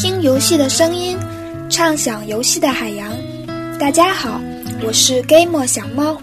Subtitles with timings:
[0.00, 1.18] 听游戏的声音，
[1.68, 3.10] 畅享游戏的海洋。
[3.80, 4.40] 大家好，
[4.86, 6.16] 我是 Game 小猫，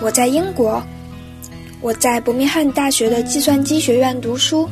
[0.00, 0.82] 我在英国，
[1.82, 4.66] 我在伯明翰大学的计算机学院读书，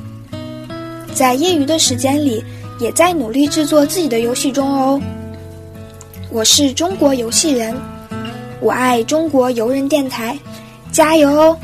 [1.12, 2.42] 在业余的时间里，
[2.80, 4.98] 也在努力制作自己的游戏中哦。
[6.30, 7.76] 我是中国游戏人，
[8.60, 10.38] 我爱中国游人电台，
[10.90, 11.58] 加油哦！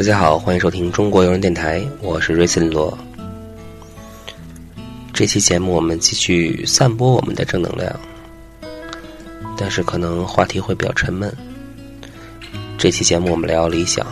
[0.00, 2.96] 大家好，欢迎收听中国游人电台，我是瑞森罗。
[5.12, 8.00] 这期节目我们继续散播我们的正能量，
[9.58, 11.30] 但是可能话题会比较沉闷。
[12.78, 14.06] 这期节目我们聊理想。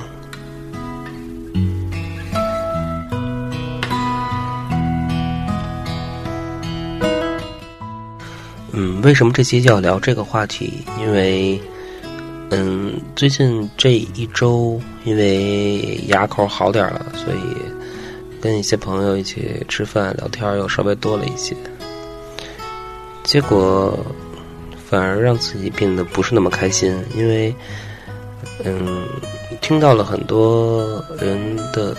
[8.72, 10.84] 嗯，为什么这期要聊这个话题？
[11.00, 11.58] 因为。
[12.50, 17.38] 嗯，最近这一周，因为牙口好点了，所以
[18.40, 21.54] 跟一些朋友一起吃饭聊天又稍微多了一些，
[23.22, 23.98] 结果
[24.88, 27.54] 反而让自己变得不是那么开心，因为
[28.64, 29.04] 嗯，
[29.60, 31.94] 听到了很多人的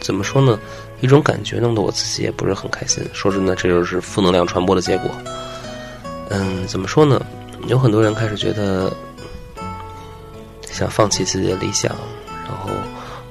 [0.00, 0.60] 怎么说呢，
[1.00, 3.02] 一种感觉，弄得我自己也不是很开心。
[3.14, 5.10] 说真的，这就是负能量传播的结果。
[6.28, 7.24] 嗯，怎么说呢？
[7.66, 8.92] 有很多人开始觉得。
[10.76, 11.90] 想放弃自己的理想，
[12.46, 12.70] 然后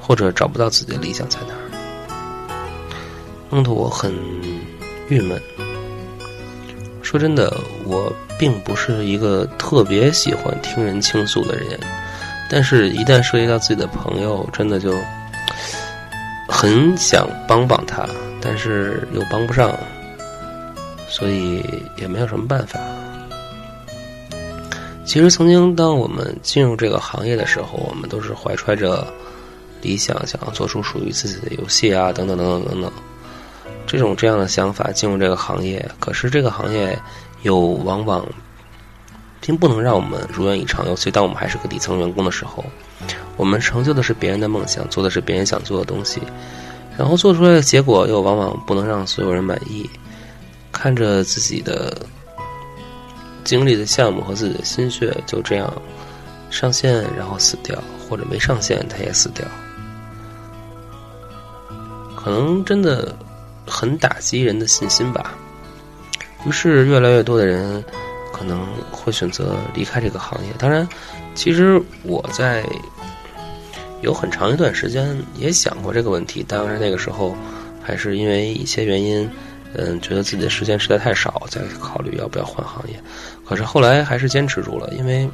[0.01, 1.61] 或者找不到自己的理想在哪儿，
[3.49, 4.13] 弄得我很
[5.07, 5.39] 郁闷。
[7.03, 11.79] 说真的，我并不是一个特别喜欢听人倾诉的人，
[12.49, 14.97] 但是一旦涉及到自己的朋友，真的就
[16.49, 18.07] 很想帮帮他，
[18.41, 19.77] 但是又帮不上，
[21.07, 21.63] 所以
[21.95, 22.79] 也没有什么办法。
[25.05, 29.05] 其实，曾经当我们进入这个行业的时候，我们都是怀揣着
[29.79, 32.91] 理想，想要做出属于自己的游戏啊，等等等等等等，
[33.85, 35.87] 这种这样的想法进入这个行业。
[35.99, 36.97] 可是，这个行业
[37.43, 38.25] 又往往
[39.39, 40.87] 并不能让我们如愿以偿。
[40.87, 42.65] 尤其当我们还是个底层员工的时候，
[43.37, 46.19] 我们成就的是别人的梦想，做的是别人想做的东西，
[46.97, 49.87] 然后做出来的结果又往往不能让所有人满意。
[50.71, 51.95] 看着自己的。
[53.45, 55.71] 经历的项目和自己的心血就这样
[56.49, 59.45] 上线，然后死掉，或者没上线，它也死掉，
[62.17, 63.15] 可能真的
[63.65, 65.35] 很打击人的信心吧。
[66.45, 67.83] 于是，越来越多的人
[68.33, 70.51] 可能会选择离开这个行业。
[70.57, 70.87] 当然，
[71.35, 72.65] 其实我在
[74.01, 77.35] 有很长一段时间也想过这个问题，当然那个时候
[77.83, 79.29] 还是因为一些原因。
[79.77, 82.99] 嗯，觉得自己的时间实在太少，在考虑要不要换行业。
[83.45, 85.29] 可是后来还是坚持住了，因为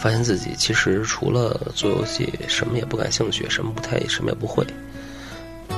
[0.00, 4.64] 发现自己其实除了做游戏，什么也不感兴趣，什么不太，什么也不会。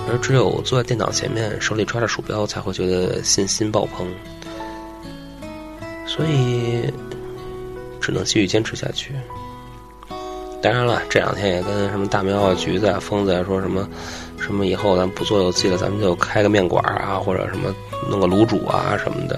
[0.08, 4.06] 而只有坐在电脑前面，手里抓着鼠标，才会觉得信心爆棚。
[6.06, 6.92] 所以
[8.00, 9.14] 只能继续坚持下去。
[10.62, 13.86] 当然了，这两天也跟什么大喵啊、橘子啊、疯子啊说什么。
[14.38, 17.72] 什么以后咱不做游戏了，咱们就开个面馆啊，或者什么
[18.10, 19.36] 弄个卤煮啊什么的。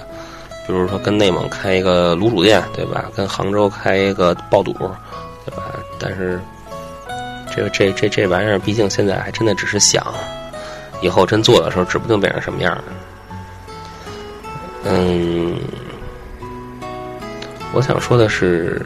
[0.66, 3.10] 比如说跟内蒙开一个卤煮店，对吧？
[3.14, 5.64] 跟杭州开一个爆肚，对吧？
[5.98, 6.40] 但是
[7.54, 10.02] 这这这这玩意儿，毕竟现在还真的只是想，
[11.02, 12.82] 以后真做的时候，指不定变成什么样。
[14.84, 15.54] 嗯，
[17.74, 18.80] 我想说的是，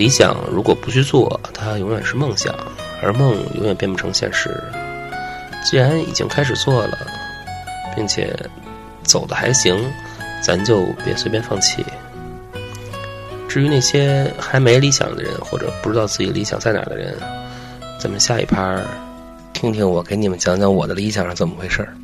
[0.00, 2.54] 理想如果不去做，它永远是梦想。
[3.02, 4.50] 而梦永远变不成现实。
[5.62, 6.98] 既然已经开始做了，
[7.94, 8.34] 并且
[9.02, 9.78] 走的还行，
[10.42, 11.84] 咱就别随便放弃。
[13.46, 17.14] 至于那些还没理想的人，或者不知道自己理想在哪的人，
[17.98, 18.80] 咱们下一趴
[19.52, 21.94] 听听我给你们讲讲我的理想是怎么回事儿。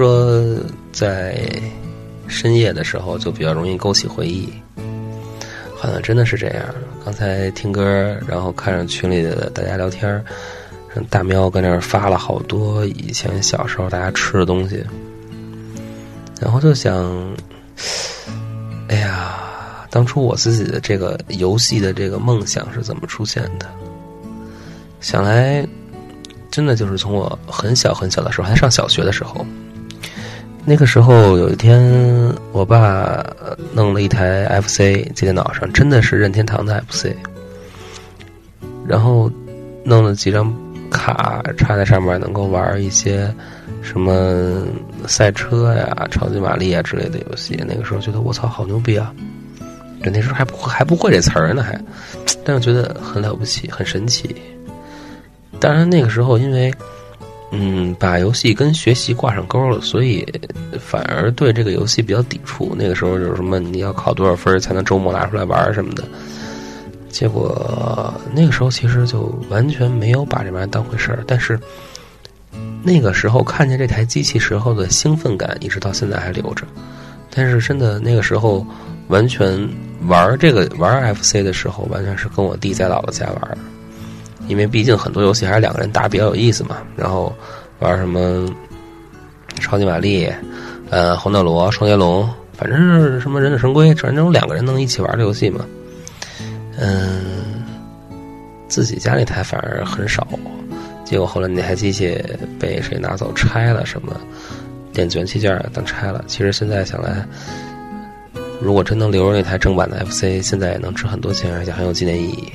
[0.00, 0.42] 说
[0.92, 1.46] 在
[2.26, 4.50] 深夜的时候就比较容易勾起回忆，
[5.76, 6.64] 好像真的是这样。
[7.04, 10.24] 刚才听歌，然后看着群里的大家聊天，
[11.10, 14.82] 大喵跟那儿发了好多以前小时候大家吃的东西，
[16.40, 17.36] 然后就想，
[18.88, 23.66] 哎呀，当初我自己的这个游戏的这个梦想是怎么出现的？
[24.98, 25.62] 想来。
[26.50, 29.46] 真的就是从我很小很小的时候，还上小学的时候，
[30.64, 31.80] 那个时候有一天，
[32.52, 33.24] 我爸
[33.72, 34.78] 弄了一台 FC
[35.14, 37.08] 在电脑上，真的是任天堂的 FC，
[38.86, 39.30] 然后
[39.84, 40.54] 弄了几张
[40.90, 43.32] 卡插在上面，能够玩一些
[43.82, 44.62] 什么
[45.06, 47.58] 赛车呀、超级玛丽啊之类的游戏。
[47.66, 49.12] 那个时候觉得我操，好牛逼啊！
[50.04, 51.78] 就那时候还不还不会这词儿呢，还，
[52.44, 54.34] 但是觉得很了不起，很神奇。
[55.58, 56.72] 当然，那个时候因为，
[57.52, 60.26] 嗯，把游戏跟学习挂上钩了，所以
[60.78, 62.74] 反而对这个游戏比较抵触。
[62.78, 66.04] 那个时候就是什么你要考多少分才能周末拿出来玩什么的。
[67.08, 71.24] 结果那个时候其实就完全没有把这玩意儿当回事儿。
[71.26, 71.58] 但是
[72.84, 76.64] 那个时候看见这台机器时候的兴奋感，一直到现在还留着。
[77.34, 78.64] 但是真的那个时候
[79.08, 79.68] 完全
[80.06, 83.58] 玩这个玩 FC 的时候，完全是跟我弟在姥姥家玩。
[84.50, 87.32] 因为毕竟很多游戏还是两个人打比较有意思嘛，然后
[87.78, 88.52] 玩什么
[89.60, 90.28] 超级玛丽、
[90.90, 95.64] 呃魂斗罗、双截龙，反正是什么忍者神龟，反正这种两个人能一起玩的游戏嘛。
[96.76, 97.62] 嗯，
[98.66, 100.26] 自己家那台反而很少，
[101.04, 102.20] 结果后来那台机器
[102.58, 104.20] 被谁拿走拆了，什么
[104.92, 106.24] 电子元器件当拆了。
[106.26, 107.24] 其实现在想来，
[108.60, 112.52] 如果真能留着那台正版的 FC，现在也能值很多钱，而且很有纪念意义。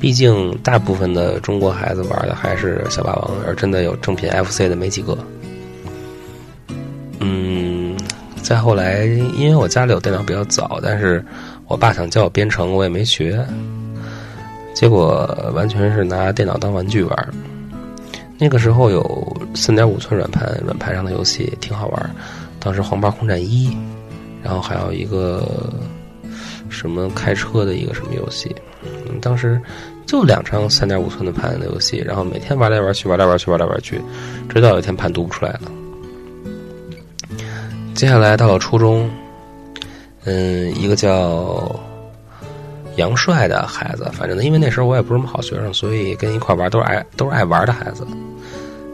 [0.00, 5.18] 毕竟，大部分的中国孩子玩的还是小霸王，而真的有正品 FC 的没几个。
[7.18, 7.98] 嗯，
[8.40, 9.04] 再后来，
[9.36, 11.24] 因为我家里有电脑比较早，但是
[11.66, 13.44] 我爸想教我编程，我也没学，
[14.72, 17.28] 结果完全是拿电脑当玩具玩。
[18.38, 22.10] 那个时候有三点五寸软盘，软盘上的游戏挺好玩。
[22.60, 23.68] 当时《黄牌空战一》，
[24.44, 25.44] 然后还有一个
[26.68, 28.54] 什么开车的一个什么游戏。
[28.82, 29.60] 嗯当时
[30.06, 34.00] 就两张三点五寸的盘的游戏，然后每天玩来玩去，玩来玩去，玩来玩去，
[34.48, 35.62] 直到有一天盘读不出来了。
[37.94, 39.10] 接下来到了初中，
[40.24, 41.78] 嗯，一个叫
[42.96, 48.06] 杨帅的孩子，反正呢，因为那时候我也不是什么好学生，所以跟一块玩都是爱都是爱玩的孩子。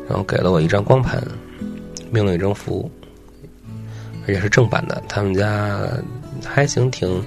[0.09, 1.23] 然后给了我一张光盘，
[2.11, 2.91] 命令与征服，
[4.27, 5.03] 而且是正版的。
[5.09, 5.81] 他们家
[6.45, 7.25] 还行，挺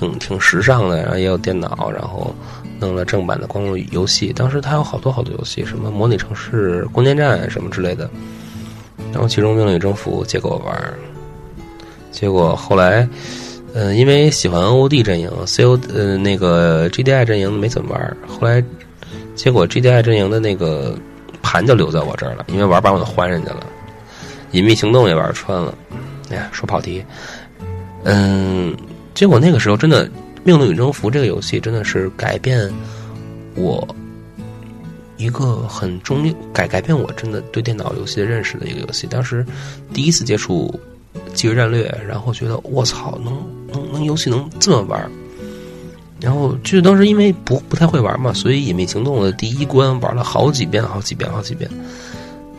[0.00, 2.34] 挺挺时尚的，然后也有电脑，然后
[2.78, 4.32] 弄了正版的光荣游戏。
[4.32, 8.08] 当时他有好多好多游戏，什么模拟城市、攻坚战什么之类的。
[9.12, 10.94] 然后其中命令与征服借给我玩，
[12.10, 13.06] 结果后来。
[13.72, 18.60] 嗯，因为喜欢 O D 阵营，C O 呃那个 G D I 阵营没怎么玩，后来
[19.36, 20.92] 结果 G D I 阵营的那个
[21.40, 23.64] 盘就留在我这儿了，因为玩把我就还人家了，
[24.50, 25.72] 隐秘行动也玩穿了，
[26.30, 27.04] 哎呀说跑题，
[28.02, 28.76] 嗯，
[29.20, 30.08] 结果那个时候真的
[30.44, 32.72] 《命令与征服》这个游戏真的是改变
[33.54, 33.86] 我
[35.18, 39.44] 一个很重改改变我真的对电脑游戏的认识的一个游戏，当时
[39.92, 40.74] 第一次接触。
[41.34, 43.36] 即时战略，然后觉得我操，能
[43.70, 45.10] 能能游戏能这么玩
[46.18, 51.70] 然后就是当时因为不不太会玩嘛，所以隐秘行动的第一关玩了好几遍，好几遍，好几遍。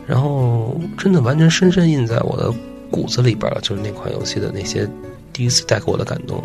[0.06, 2.54] 然后真的完全深深印在我的
[2.88, 4.88] 骨子里边了，就是那款游戏的那些
[5.32, 6.42] 第一次带给我的感动。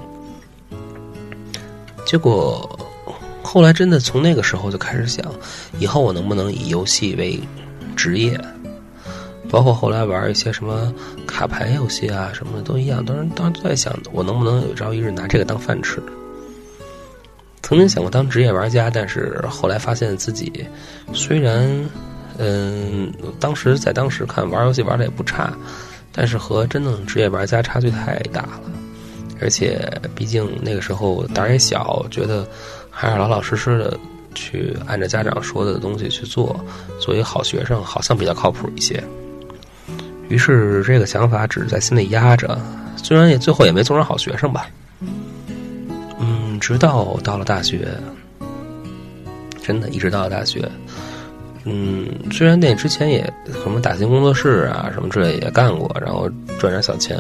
[2.06, 2.80] 结果
[3.44, 5.26] 后来真的从那个时候就开始想，
[5.80, 7.40] 以后我能不能以游戏为
[7.96, 8.40] 职业。
[9.50, 10.94] 包括后来玩一些什么
[11.26, 13.06] 卡牌游戏啊，什么的都一样。
[13.06, 16.04] 当时当时在想，我能不能有朝一日拿这个当饭吃？
[17.62, 20.66] 曾经想过当职业玩家，但是后来发现自己
[21.14, 21.90] 虽然
[22.38, 25.54] 嗯，当时在当时看玩游戏玩的也不差，
[26.18, 28.62] 但是和真正职业玩家差距太大了。
[29.40, 32.46] 而且毕竟那个时候胆儿也小，觉得
[32.90, 33.96] 还是老老实实的
[34.34, 36.60] 去按照家长说的东西去做，
[37.00, 39.02] 作为好学生好像比较靠谱一些。
[40.28, 42.60] 于是这个想法只是在心里压着，
[42.96, 44.68] 虽然也最后也没做成好学生吧。
[46.20, 47.88] 嗯，直到到了大学，
[49.64, 50.68] 真的一直到了大学。
[51.70, 53.22] 嗯，虽然那之前也
[53.64, 57.18] 什么打进工作室啊什么之类也干过，然后赚点小钱，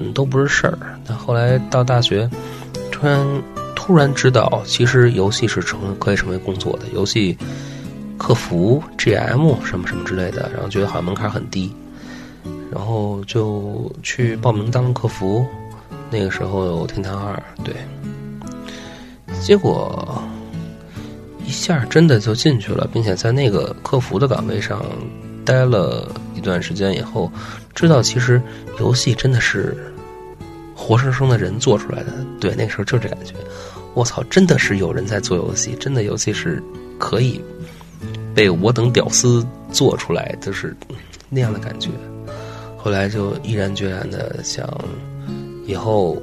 [0.00, 0.76] 嗯，都不是事儿。
[1.06, 2.28] 但后来到大学，
[2.90, 3.24] 突然
[3.76, 7.38] 突然知道，其实游戏是成可以成为工作的，游戏
[8.16, 11.72] 客服、GM 什么什么之类的，然后觉得好像门槛很低。
[12.70, 15.46] 然后就去报名当客服，
[16.10, 17.74] 那个时候有天堂二，对，
[19.40, 20.22] 结果
[21.48, 24.84] 一下真的就进去了，并且在那个客服的岗位上
[25.46, 27.32] 待了一段时间以后，
[27.74, 28.40] 知道其实
[28.78, 29.74] 游戏真的是
[30.76, 33.32] 活生生的人做出来的，对，那个时候就这感觉，
[33.94, 36.62] 我操，真的是有人在做游戏，真的游戏是
[36.98, 37.40] 可以
[38.34, 40.76] 被我等屌丝做出来，就是
[41.30, 41.88] 那样的感觉。
[42.76, 44.68] 后来就毅然决然的想，
[45.66, 46.22] 以后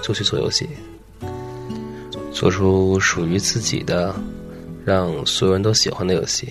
[0.00, 0.68] 就去做游戏，
[2.38, 4.14] 做出属于自己的，
[4.84, 6.46] 让所有人都喜欢的游戏。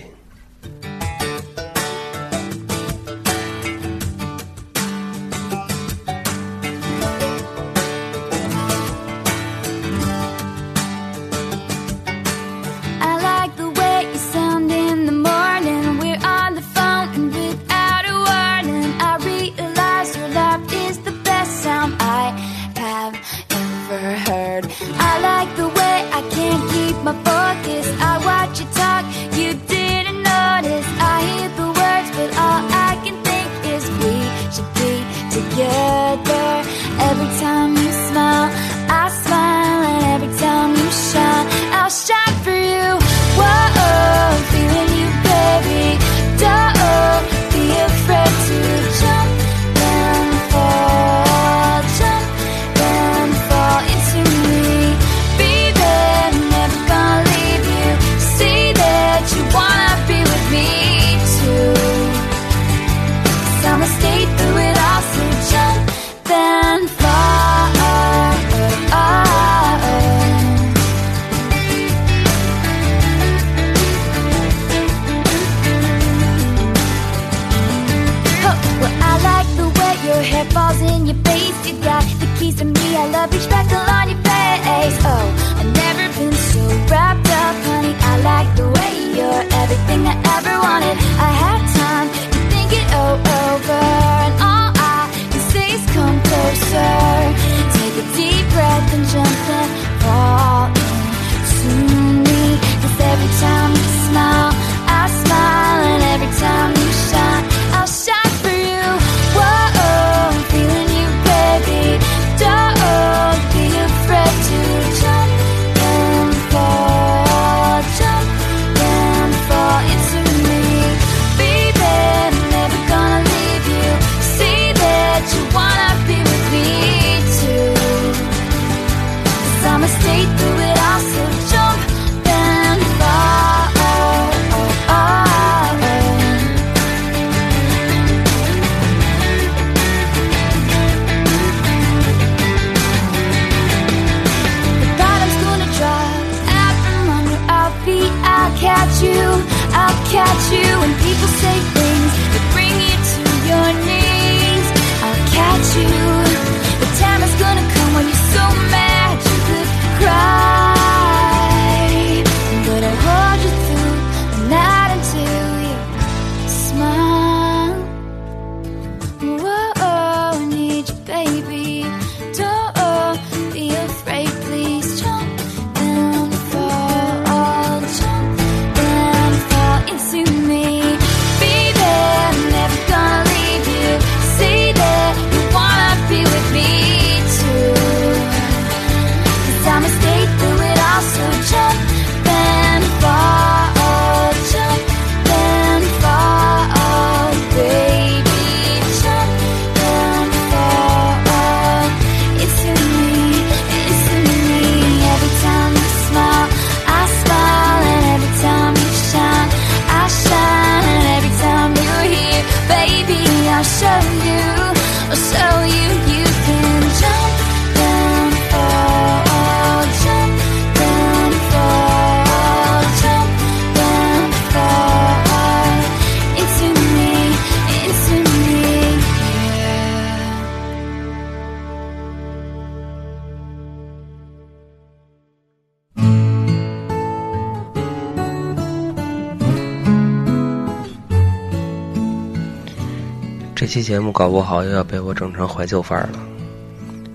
[243.78, 246.18] 期节目搞不好又要被我整成怀旧范儿了。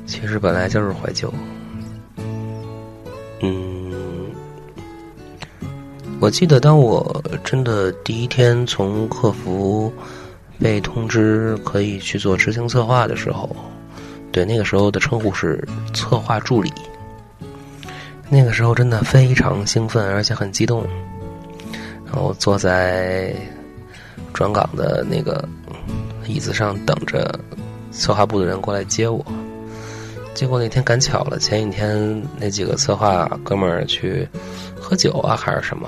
[0.05, 1.33] 其实本来就是怀旧。
[3.41, 4.31] 嗯，
[6.21, 9.91] 我记得当我真的第一天从客服
[10.57, 13.53] 被通知可以去做执行策划的时候，
[14.31, 16.71] 对那个时候的称呼是策划助理。
[18.29, 20.87] 那个时候真的非常兴奋，而且很激动。
[22.05, 23.35] 然后坐在
[24.33, 25.45] 转岗的那个。
[26.27, 27.39] 椅子上等着
[27.91, 29.23] 策划部的人过来接我，
[30.33, 34.27] 结果那天赶巧了，前几天那几个策划哥们儿去
[34.79, 35.87] 喝酒啊，还是什么，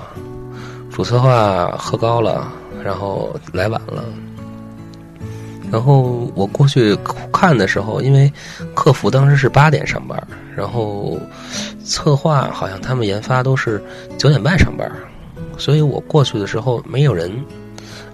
[0.90, 2.52] 主策划喝高了，
[2.84, 4.04] 然后来晚了，
[5.72, 6.96] 然后我过去
[7.32, 8.32] 看的时候，因为
[8.74, 11.18] 客服当时是八点上班，然后
[11.84, 13.82] 策划好像他们研发都是
[14.16, 14.90] 九点半上班，
[15.58, 17.32] 所以我过去的时候没有人。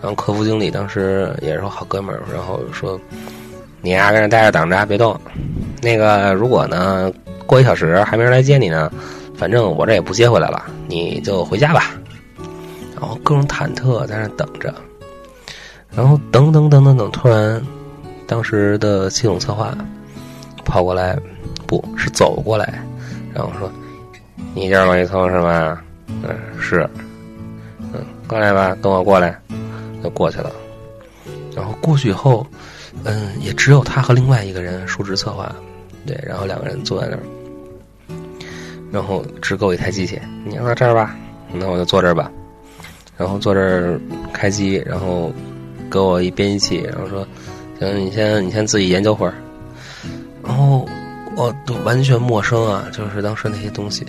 [0.02, 3.00] 然后客服经理当时也是好哥们儿，然后说
[3.80, 5.18] ：“你呀，在那待着等着，啊别动。
[5.80, 7.10] 那个，如果呢
[7.46, 8.90] 过一小时还没人来接你呢，
[9.36, 11.94] 反正我这也不接回来了，你就回家吧。”
[13.00, 14.74] 然后各种忐忑在那等着，
[15.94, 17.62] 然后等等等等等，突然，
[18.26, 19.72] 当时的系统策划
[20.64, 21.16] 跑过来，
[21.64, 22.82] 不是走过来，
[23.32, 23.70] 然后说
[24.52, 25.80] ：“你就是王一聪是吧？
[26.08, 26.28] 嗯，
[26.60, 26.88] 是。
[27.92, 29.38] 嗯，过来吧，跟我过来。”
[30.02, 30.52] 就过去了，
[31.54, 32.46] 然后过去以后，
[33.04, 35.54] 嗯，也只有他和另外一个人述职策划，
[36.06, 37.22] 对，然后两个人坐在那儿，
[38.90, 41.16] 然后只给我一台机器，你坐这儿吧，
[41.52, 42.30] 那我就坐这儿吧，
[43.16, 44.00] 然后坐这儿
[44.32, 45.32] 开机，然后
[45.90, 47.26] 给我一编辑器，然后说，
[47.78, 49.34] 行，你先你先自己研究会儿，
[50.42, 50.86] 然后
[51.36, 54.04] 我都完全陌生啊，就是当时那些东西，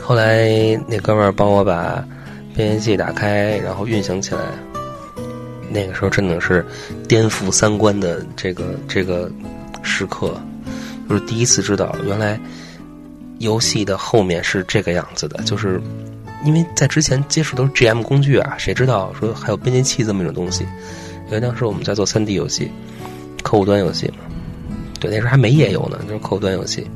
[0.00, 0.48] 后来
[0.86, 2.04] 那哥们儿帮我把
[2.54, 4.40] 编辑器打开，然后运行起来。
[5.70, 6.66] 那个时候真的是
[7.08, 9.30] 颠覆三观的这个这个
[9.82, 10.40] 时刻，
[11.08, 12.38] 就是第一次知道原来
[13.38, 15.42] 游戏的后面是这个样子的。
[15.44, 15.80] 就是
[16.44, 20.64] 因为在之前接触都是 GM 工具啊，谁知道说还有编辑器这么一种东西？
[21.26, 22.70] 因为当时我们在做 3D 游戏，
[23.42, 24.24] 客户端游戏嘛，
[24.98, 26.86] 对，那时候还没页游呢，就是客户端游戏。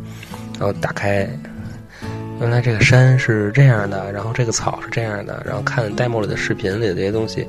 [0.59, 1.29] 然后打开，
[2.45, 7.47] 原来这个山是这样的，然后这个草是这样的，然后看 demo 里的视频里的这些东西。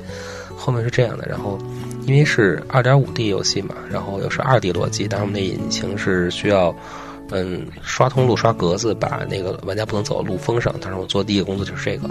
[0.56, 1.58] 后面是这样的，然后
[2.06, 6.74] 因为是二点五 D 游戏嘛，然后又是二 D 逻辑，但是我们那引擎是需要
[7.30, 10.74] 嗯刷通路、刷格子，把那个玩家不能走的路封上。
[10.80, 12.08] 当时我做第一个工作就是这个，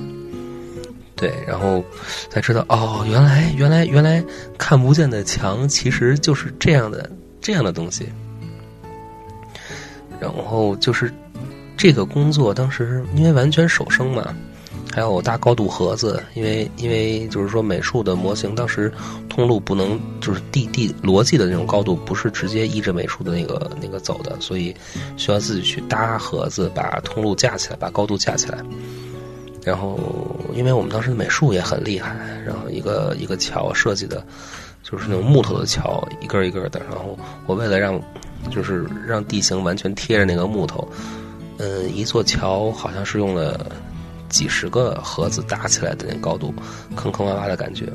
[1.15, 1.84] 对，然后
[2.30, 4.24] 才知道哦，原来原来原来
[4.60, 7.10] 看不见的墙其实就是这样的
[7.41, 8.08] 这样的东西。
[10.17, 11.12] 然后就是
[11.78, 14.36] 这个工作，当时因为完全手生嘛。
[14.94, 18.90] 还有搭高度盒子，因为因为就是说美术的模型当时
[19.28, 24.74] 通路不能就是地地逻辑的那种高度不是直接依着美术的那个那个走的，所以
[25.18, 28.60] 需要自己去搭盒子，把通路架起来，把高度架起来。
[29.66, 30.00] 然后
[30.54, 34.26] 因为我们当时美术也很厉害，然后一个一个桥设计的，
[34.82, 36.80] 就是那种木头的桥，一根一根的。
[36.90, 38.00] 然后我为了让
[38.50, 40.88] 就是让地形完全贴着那个木头，
[41.58, 43.65] 嗯，一座桥好像是用了。
[44.28, 46.54] 几十个盒子搭起来的那高度，
[46.96, 47.88] 坑坑洼洼的感觉。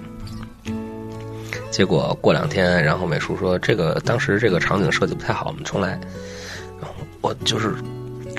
[1.71, 6.01] 结果过两天，然后美术说这个当时这个场景设计不太好，我们重来。
[7.21, 7.75] 我就是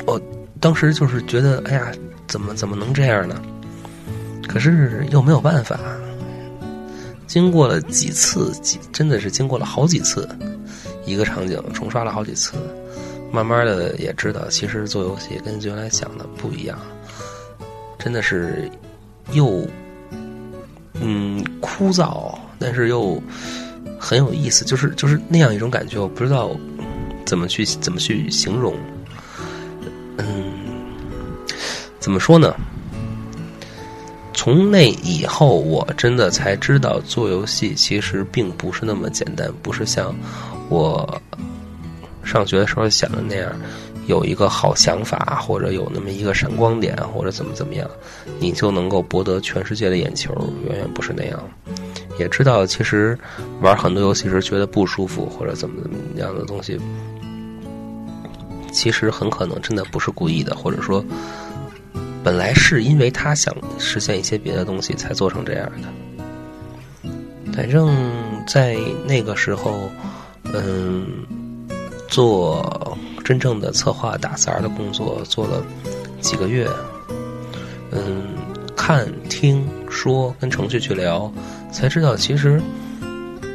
[0.07, 0.19] 我
[0.59, 1.91] 当时就是觉得，哎呀，
[2.27, 3.39] 怎么怎么能这样呢？
[4.47, 5.79] 可是又没有办法。
[7.27, 10.27] 经过了几次，几真的是经过了好几次，
[11.05, 12.53] 一个场景重刷了好几次，
[13.31, 16.77] 慢慢的也知道，其实做游戏跟原来想的不一样。
[17.97, 18.69] 真的是
[19.31, 19.65] 又
[20.95, 23.21] 嗯枯燥，但是又
[23.99, 26.51] 很有意思，就是就是那样一种感觉，我不知道
[27.25, 28.75] 怎么去怎么去形容。
[30.17, 30.51] 嗯，
[31.99, 32.53] 怎么说呢？
[34.33, 40.15] 从那以后，我真的才知道做游戏其实并不是那么简单，不是像
[40.67, 41.21] 我
[42.23, 43.51] 上学的时候想的那样。
[44.07, 47.89] 有一个好想法，或者有那么一个闪光点，或者怎么怎么样，
[48.39, 50.33] 你就能够博得全世界的眼球，
[50.67, 51.39] 远远不是那样。
[52.19, 53.17] 也知道其实
[53.61, 56.79] 玩很多游戏时觉得不舒服，或者怎么怎么样的东西，
[58.73, 61.05] 其实很可能真的不是故意的，或者说
[62.23, 67.11] 本来是因为他想实现一些别的东西才做成这样的。
[67.53, 67.95] 反正，
[68.47, 69.89] 在那个时候，
[70.53, 71.07] 嗯，
[72.11, 72.95] 做。
[73.23, 75.63] 真正的策划打杂的工作做了
[76.19, 76.67] 几个月，
[77.91, 78.23] 嗯，
[78.75, 81.31] 看、听说跟程序去聊，
[81.71, 82.59] 才知道其实，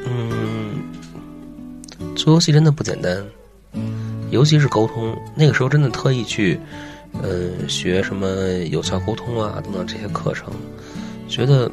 [0.07, 0.79] 嗯，
[2.15, 3.23] 做游戏真的不简单，
[4.31, 5.15] 尤其是沟通。
[5.35, 6.59] 那个时候真的特意去，
[7.21, 8.27] 嗯，学什么
[8.71, 10.51] 有效沟通啊等等这些课程，
[11.29, 11.71] 觉得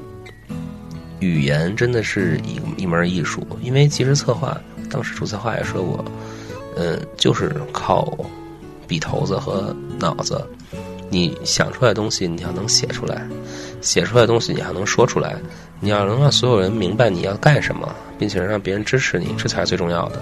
[1.20, 3.48] 语言真的是一一门艺术。
[3.62, 6.04] 因为其实策划，当时主策划也说过，
[6.76, 8.18] 嗯，就是靠
[8.88, 10.46] 笔头子和脑子。
[11.10, 13.18] 你想出来的东西，你要能写出来；
[13.82, 15.36] 写出来的东西，你还能说出来。
[15.80, 20.20] 你要能让所有人明白你要干什么，并且让别人支持你，这才是最重要的。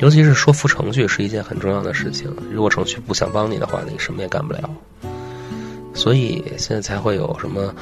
[0.00, 2.34] 尤其是说服程序是一件很重要的事情。
[2.50, 4.68] 如果程序不想帮你的话，你什么也干不了。
[5.94, 7.72] 所以现在才会有什么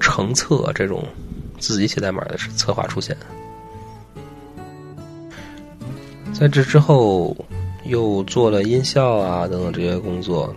[0.00, 1.06] 成册这种
[1.60, 3.16] 自己写代码的策划出现。
[6.32, 7.36] 在这之后，
[7.84, 10.54] 又做了音效啊等等这些工作。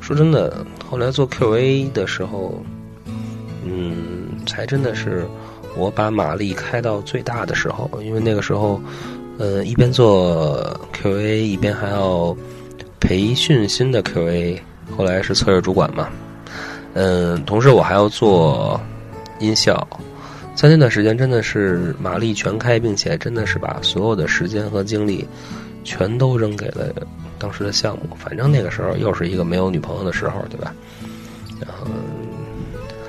[0.00, 2.54] 说真的，后来做 QA 的时候，
[3.64, 5.26] 嗯，才真的是
[5.76, 7.90] 我把马力开到最大的时候。
[8.02, 8.80] 因为那个时候，
[9.38, 12.36] 呃，一边做 QA，一边还要
[13.00, 14.58] 培训新的 QA。
[14.96, 16.08] 后来是测试主管嘛，
[16.94, 18.80] 嗯，同时我还要做
[19.40, 19.86] 音效。
[20.56, 25.28] 在那段时间，真的是马力全开，并且真的是把所有的时间和精力
[25.84, 26.92] 全都扔给了。
[27.38, 30.74] 当时的项目，反正那个时候又是一个没有女朋友的时候，对吧？
[31.60, 31.86] 然后，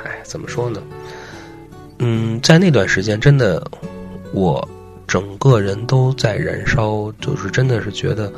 [0.03, 0.83] 哎，怎么说呢？
[1.99, 3.65] 嗯，在那段时间，真的，
[4.33, 4.67] 我
[5.07, 8.29] 整个人都在燃烧，就是真的是觉得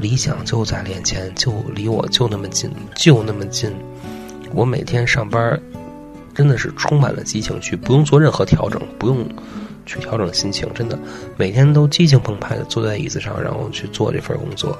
[0.00, 3.70] 理想就在眼前，就离我就那么近，就那么近。
[4.54, 5.60] 我每天上班，
[6.34, 9.28] 真的是充满了激情，去不用做任何调整，不用
[9.86, 10.98] 去调整心情，真的
[11.36, 14.78] 每天都激情澎湃的坐在椅子上，然后去做这份工作。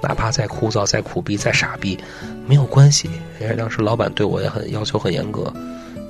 [0.00, 1.98] 哪怕再枯燥、再苦逼、再傻逼，
[2.46, 3.10] 没有关系。
[3.40, 5.52] 因为当时老板对我也很要求很严格，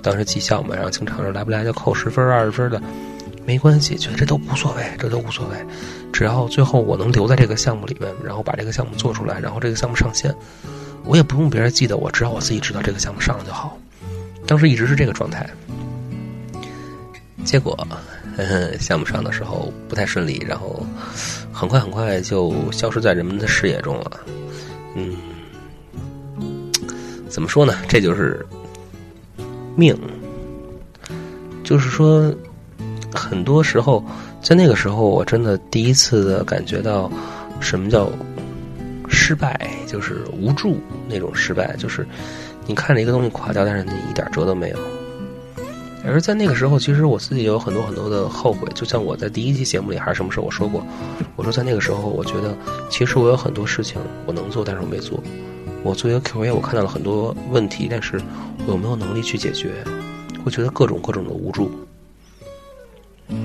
[0.03, 2.83] 当时绩效嘛，然后经常说来不来就扣十分、二十分的，
[3.46, 5.57] 没关系，觉得这都无所谓，这都无所谓。
[6.12, 10.35] 只要最后我能留在这个项目里面，然后把这个项目做出来，然后这个项目上线，
[11.07, 13.79] 我也不用别人记得我，只要我自己知道这个项目上了就好。
[14.49, 15.49] 当时一直是这个状态，
[17.45, 17.79] 结果。
[18.79, 20.87] 项目上的时候不太顺利，然后
[21.53, 24.21] 很快很快就消失在人们的视野中了。
[24.95, 25.17] 嗯，
[27.29, 27.75] 怎么说呢？
[27.89, 28.47] 这就是
[29.75, 29.99] 命。
[31.65, 32.33] 就是说，
[33.13, 34.05] 很多时候
[34.41, 37.11] 在那个时候，我真的第一次的感觉到
[37.59, 38.09] 什么叫
[39.09, 41.75] 失败，就是无助那种失败。
[41.77, 42.07] 就是
[42.68, 44.78] 你看着一个东西垮掉，但是你一点辙都没有。
[46.04, 48.68] 而在那个时候，其实我自己有很多很多的后悔。
[48.74, 50.87] 就像我在第一期节目里还是什么时候我说过，
[51.35, 52.54] 我说在那个时候，我觉得
[52.90, 55.18] 其实我有很多事情我能做，但是我没做。
[55.83, 58.20] 我作为一个 QA，我看到了很多问题，但是
[58.66, 59.72] 我有没有能力去解决？
[60.44, 61.70] 会觉得各种各种的无助。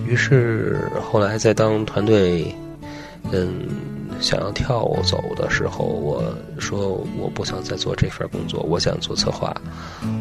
[0.05, 2.53] 于是后来在当团队，
[3.31, 3.67] 嗯。
[4.23, 6.23] 想要跳走的时候，我
[6.57, 9.53] 说我不想再做这份工作，我想做策划，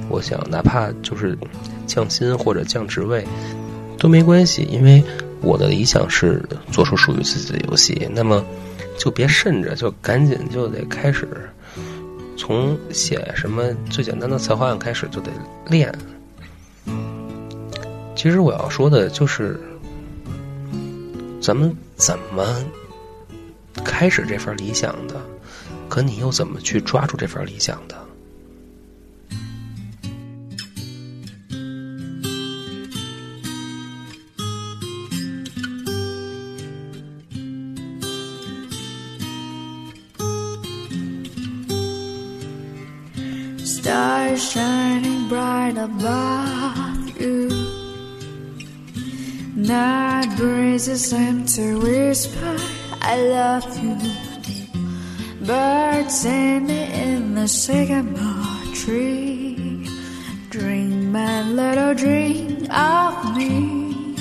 [0.09, 1.39] 我想哪怕就是
[1.87, 3.25] 降薪或者降职位
[3.97, 5.01] 都没关系，因为
[5.41, 8.09] 我的理想是做出属于自己的游戏。
[8.13, 8.45] 那么
[8.99, 11.29] 就别慎着，就赶紧就得开始
[12.37, 15.31] 从写什么最简单的策划案开始就得
[15.69, 15.95] 练。
[18.17, 19.61] 其实我要说的就是，
[21.41, 22.45] 咱们怎么？
[23.85, 25.21] 开始这份理想的，
[25.89, 27.97] 可你又怎么去抓住这份理想的
[43.65, 47.49] ？Stars shining bright above you,
[49.57, 52.57] night breezes seem to whisper.
[53.05, 53.97] I love you.
[55.45, 59.89] Birds singing in the sycamore tree.
[60.51, 64.15] Dream a little dream of me.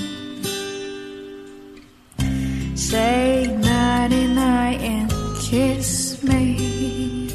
[2.75, 7.29] Say nighty night and kiss me.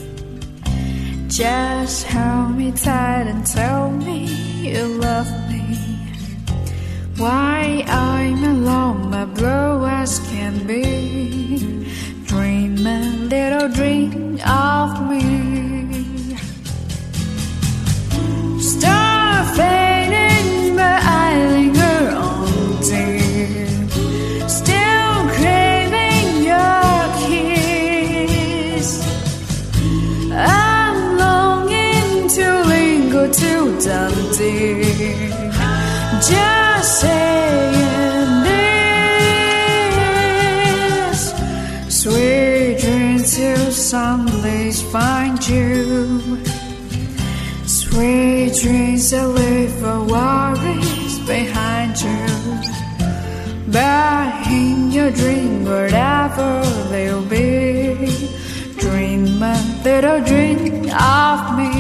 [1.29, 4.27] Just hold me tight and tell me
[4.69, 5.46] you love me.
[7.19, 11.59] Why I'm alone, my bro as can be.
[12.27, 13.01] Dream a
[13.33, 15.66] little dream of me.
[48.63, 52.27] Dreams that leave for worries behind you.
[53.71, 57.95] But in your dream, whatever they'll be,
[58.79, 61.76] dream a little dream of me.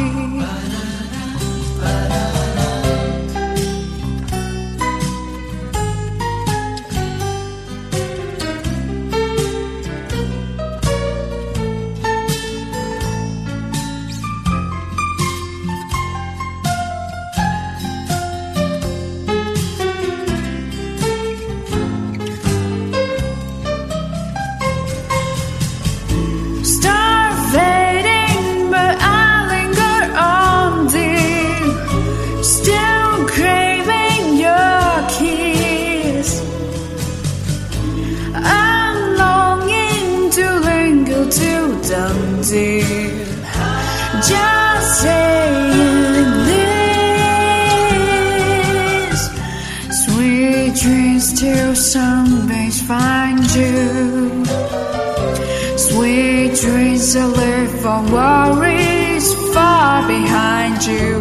[57.06, 61.20] Dreams that live on worries far behind you.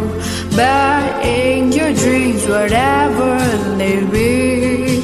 [0.56, 3.38] But in your dreams, whatever
[3.76, 5.00] they be,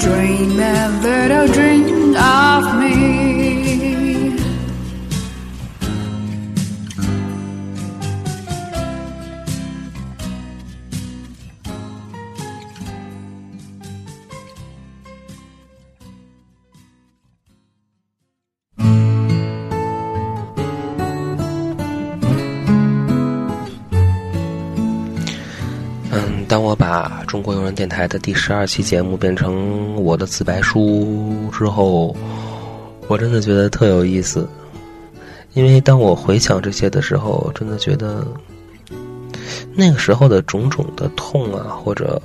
[0.00, 2.97] dream a little dream of me.
[26.58, 32.16] 当我把中国有人电台的第十二期节目变成我的自白书之后，
[33.06, 34.44] 我真的觉得特有意思。
[35.52, 38.26] 因为当我回想这些的时候，真的觉得
[39.72, 42.20] 那个时候的种种的痛啊，或者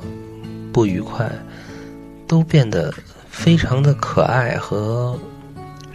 [0.71, 1.31] 不愉快，
[2.25, 2.91] 都变得
[3.29, 5.15] 非常的可爱和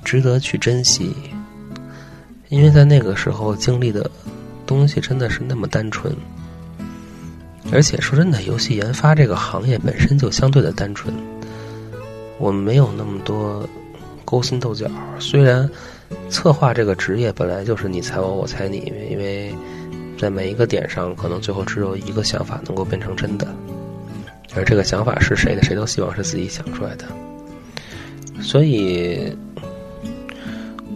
[0.05, 1.13] 值得去珍惜。
[2.51, 4.09] 因为在那个时候经历的
[4.65, 6.17] 东西真的是那么单纯。
[7.71, 11.15] 而且说真的，游戏研发这个行业本身就相对的单纯，
[12.39, 13.69] 我们没有那么多
[14.25, 14.91] 勾心斗角。
[15.19, 15.69] 虽然
[16.31, 19.55] 策划这个职业本来就是你猜我，我猜你，因为
[20.19, 23.47] 在每一个点上，可能最后只有一个想法能够变成真的，
[24.55, 27.05] 而这个想法是谁的，谁都希望是自己想出来的。
[28.41, 29.31] 所以，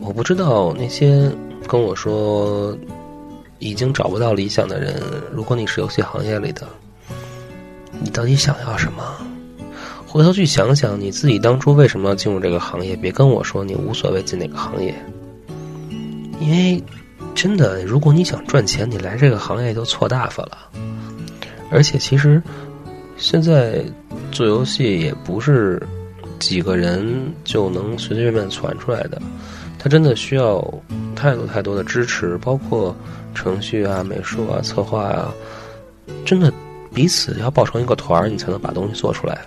[0.00, 1.30] 我不知道那些
[1.68, 2.74] 跟我说。
[3.62, 5.01] 已经找不到理想的人，
[5.33, 6.66] 如果你是游戏行业里的，
[8.03, 9.03] 你到底想要什么？
[10.05, 14.92] 回头去想想你自己当初为什么要进入这个行业，别跟我说你无所谓进哪个行业，
[16.40, 16.83] 因为
[17.37, 20.59] 真的，如果你想赚钱，你来这个行业就错大发了。
[21.70, 22.42] 而且其实
[23.16, 23.81] 现在
[24.33, 25.81] 做游戏也不是
[26.40, 29.22] 几个人就能随随便便传出来的，
[29.79, 30.62] 它真的需要
[31.14, 32.94] 太多太多的支持，包括。
[33.35, 35.33] 程序啊，美术啊，策划啊，
[36.25, 36.53] 真的
[36.95, 39.40] 彼此要抱成一个团儿，你才能把东西做出来。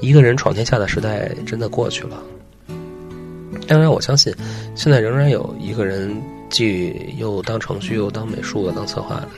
[0.00, 2.22] 一个人闯天下的时代真的过去了。
[3.66, 4.34] 当然，我相信
[4.74, 9.28] 现在仍然有一个人既又当程序又当美术又当策划的。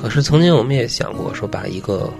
[0.00, 2.10] 可是曾经我们也想过，说把一个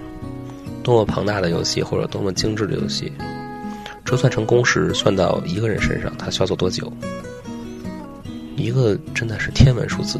[0.83, 3.11] 多么庞大的游戏或者多么精致的游戏，
[4.05, 6.91] 折算成工时算到一个人身上，他需要做多久？
[8.55, 10.19] 一个真的是天文数字。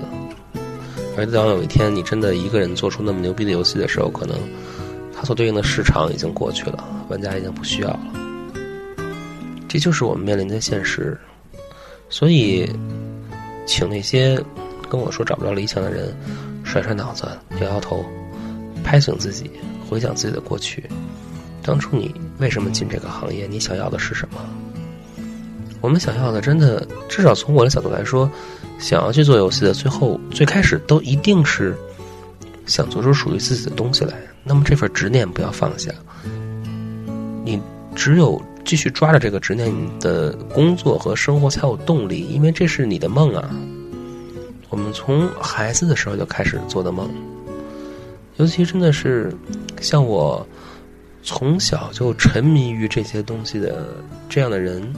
[1.15, 4.35] 而当有一天你真的一个人做出那么牛逼的游戏的时候，可能
[5.15, 7.99] 它所对应的市场已经过去了，玩家已经不需要了。
[9.67, 11.17] 这就是我们面临的现实。
[12.09, 12.67] 所以，
[13.65, 14.39] 请那些
[14.89, 16.15] 跟我说找不着理想的人
[16.63, 17.27] 甩甩脑子、
[17.61, 18.03] 摇摇头，
[18.83, 19.49] 拍醒自己，
[19.87, 20.83] 回想自己的过去。
[21.63, 23.47] 当初你为什么进这个行业？
[23.47, 24.37] 你想要的是什么？
[25.79, 28.29] 我们想要的，真的，至少从我的角度来说。
[28.83, 31.73] 想要去做游戏的，最后最开始都一定是
[32.65, 34.13] 想做出属于自己的东西来。
[34.43, 35.89] 那么这份执念不要放下，
[37.45, 37.61] 你
[37.95, 43.49] 只有继续抓着这个执念，你的工作和生活才有动力，因为这是你的梦啊。
[44.67, 47.09] 我们从孩子的时候就开始做的梦，
[48.35, 49.33] 尤其真的是
[49.79, 50.45] 像我
[51.23, 53.95] 从小就沉迷于这些东西的
[54.27, 54.93] 这样的人。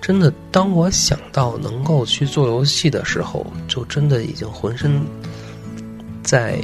[0.00, 5.00] 真的，当我想到能够去做游戏的时候，就真的已经浑身
[6.22, 6.58] 在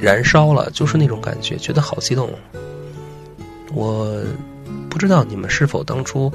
[0.00, 2.30] 燃烧了，就是那种感觉，觉得好激动。
[3.74, 4.22] 我
[4.88, 6.32] 不知道你们是否当初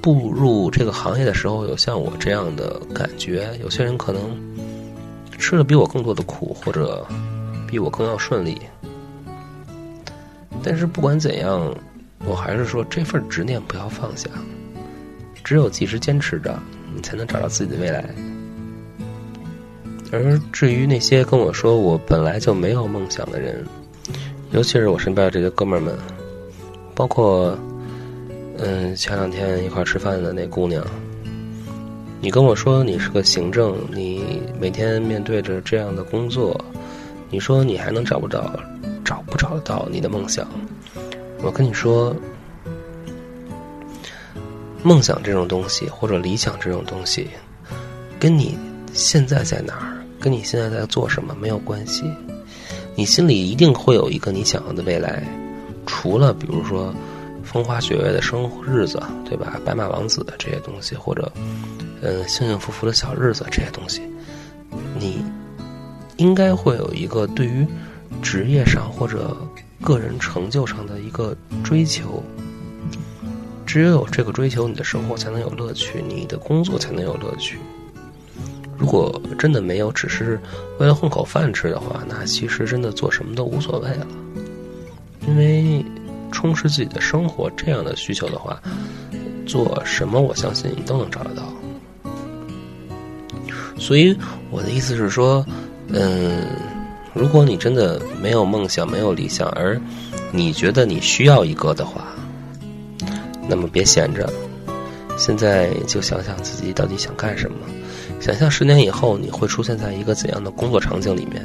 [0.00, 4.22] 步入这个行业的时候有像我这样的感觉，有些人可能
[5.38, 7.06] 吃了比我更多的苦，或者
[7.66, 8.60] 比我更要顺利。
[10.62, 11.74] 但是不管怎样，
[12.24, 14.30] 我还是说这份执念不要放下。
[15.44, 16.58] 只有及时坚持着，
[16.94, 18.04] 你才能找到自己的未来。
[20.10, 23.64] 而至于那些跟我说我本来就没有梦想的人，
[24.50, 25.96] 尤其是我身边的这些哥们儿们，
[26.94, 27.56] 包括
[28.58, 30.84] 嗯前两天一块吃饭的那姑娘，
[32.20, 36.62] 你跟我说你是个行政，你每天面对着这样的工作，
[37.30, 38.52] 你说你还能找不着，
[39.02, 40.46] 找不找得到你的梦想？
[41.42, 42.14] 我跟你说。
[44.82, 47.28] 梦想这种东西，或者理想这种东西，
[48.18, 48.58] 跟你
[48.92, 52.04] 现在在哪儿，跟你现在在做什么没有关系。
[52.94, 55.22] 你心里一定会有一个你想要的未来，
[55.86, 56.92] 除了比如说
[57.42, 59.58] 风花雪月的生日子，对吧？
[59.64, 61.32] 白马王子的这些东西，或者
[62.02, 64.02] 嗯幸幸福福的小日子这些东西，
[64.98, 65.24] 你
[66.16, 67.66] 应该会有一个对于
[68.20, 69.36] 职业上或者
[69.80, 72.22] 个人成就上的一个追求。
[73.72, 77.58] 只有有这个追求，你的生活才能有乐趣，你的工作才能有乐趣。
[78.76, 80.38] 如果真的没有，只是
[80.78, 84.06] 为了混口饭吃的话，那其实真的做什么都无所谓了。
[85.26, 85.82] 因为
[86.30, 88.60] 充实自己的生活这样的需求的话，
[89.46, 91.42] 做什么我相信你都能找得到。
[93.78, 94.14] 所以
[94.50, 95.42] 我的意思是说，
[95.88, 96.44] 嗯，
[97.14, 99.80] 如果你真的没有梦想、没有理想，而
[100.30, 102.04] 你觉得你需要一个的话，
[103.48, 104.32] 那么别闲着，
[105.16, 107.56] 现在就想想自己到底想干什么。
[108.20, 111.44] 想象十年以后你会出现在一个怎样的工作场景里面？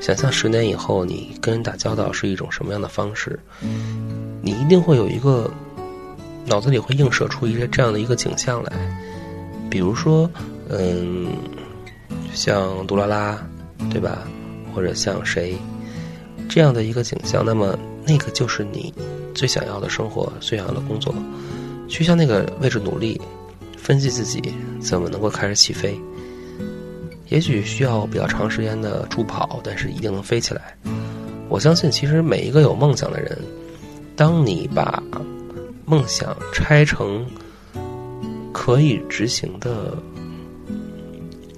[0.00, 3.38] 想象十年以后你跟人打交道是一种什么样的方式？
[4.42, 5.50] 你一定会有一个
[6.44, 8.72] 脑子里会映射出一些这样的一个景象来，
[9.70, 10.28] 比如说，
[10.68, 11.28] 嗯，
[12.34, 13.38] 像杜拉拉，
[13.90, 14.26] 对吧？
[14.74, 15.56] 或者像谁
[16.48, 17.44] 这样的一个景象？
[17.44, 18.92] 那么那个就是你。
[19.34, 21.14] 最想要的生活，最想要的工作，
[21.88, 23.20] 去向那个位置努力，
[23.76, 24.42] 分析自己
[24.80, 25.98] 怎么能够开始起飞。
[27.28, 30.76] 也许需要比较长时间的助跑，但是一定能飞起来。
[31.48, 33.38] 我相信，其实每一个有梦想的人，
[34.14, 35.02] 当你把
[35.86, 37.26] 梦想拆成
[38.52, 39.96] 可以执行的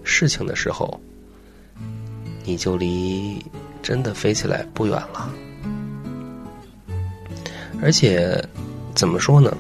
[0.05, 1.01] 事情的时候，
[2.45, 3.45] 你就离
[3.83, 5.29] 真的飞起来不远了。
[7.85, 8.43] 而且，
[8.95, 9.55] 怎么说呢？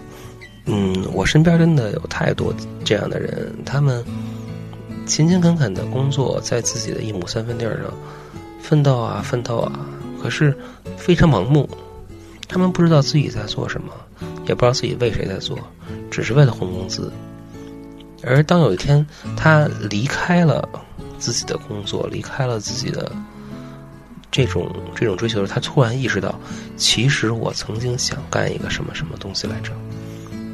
[0.64, 4.02] 嗯，我身边真的有太多这样的人，他们
[5.04, 7.92] 勤勤恳恳的工作，在自己的一亩三分地儿上
[8.62, 9.86] 奋斗啊，奋斗啊，
[10.22, 10.56] 可是
[10.96, 11.68] 非常盲目。
[12.48, 13.92] 他们不知道自己在做什么，
[14.46, 15.58] 也不知道自己为谁在做，
[16.10, 17.12] 只是为了混工资。
[18.22, 19.06] 而当有一天
[19.36, 20.66] 他离开了
[21.18, 23.12] 自己的工作，离开了自己的。
[24.34, 26.34] 这种这种追求，他突然意识到，
[26.76, 29.70] 其实我曾经想干一个什么什么东西来着，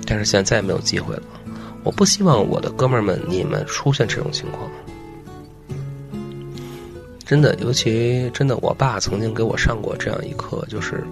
[0.07, 1.23] 但是现在再也没有机会了。
[1.83, 4.71] 我不希望我的哥们儿们、你们出现这种情况。
[7.25, 11.03] 真的，尤其真的，我爸曾经给我上过这样一课，就是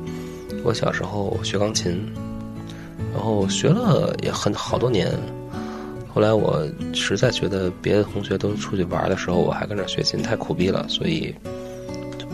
[0.62, 1.98] 我小时候学钢琴，
[3.14, 5.10] 然后学了也很好多年，
[6.12, 11.34] 后来我实在觉得别的同学都出去玩的时候，我还跟那学琴，太苦逼了，所以。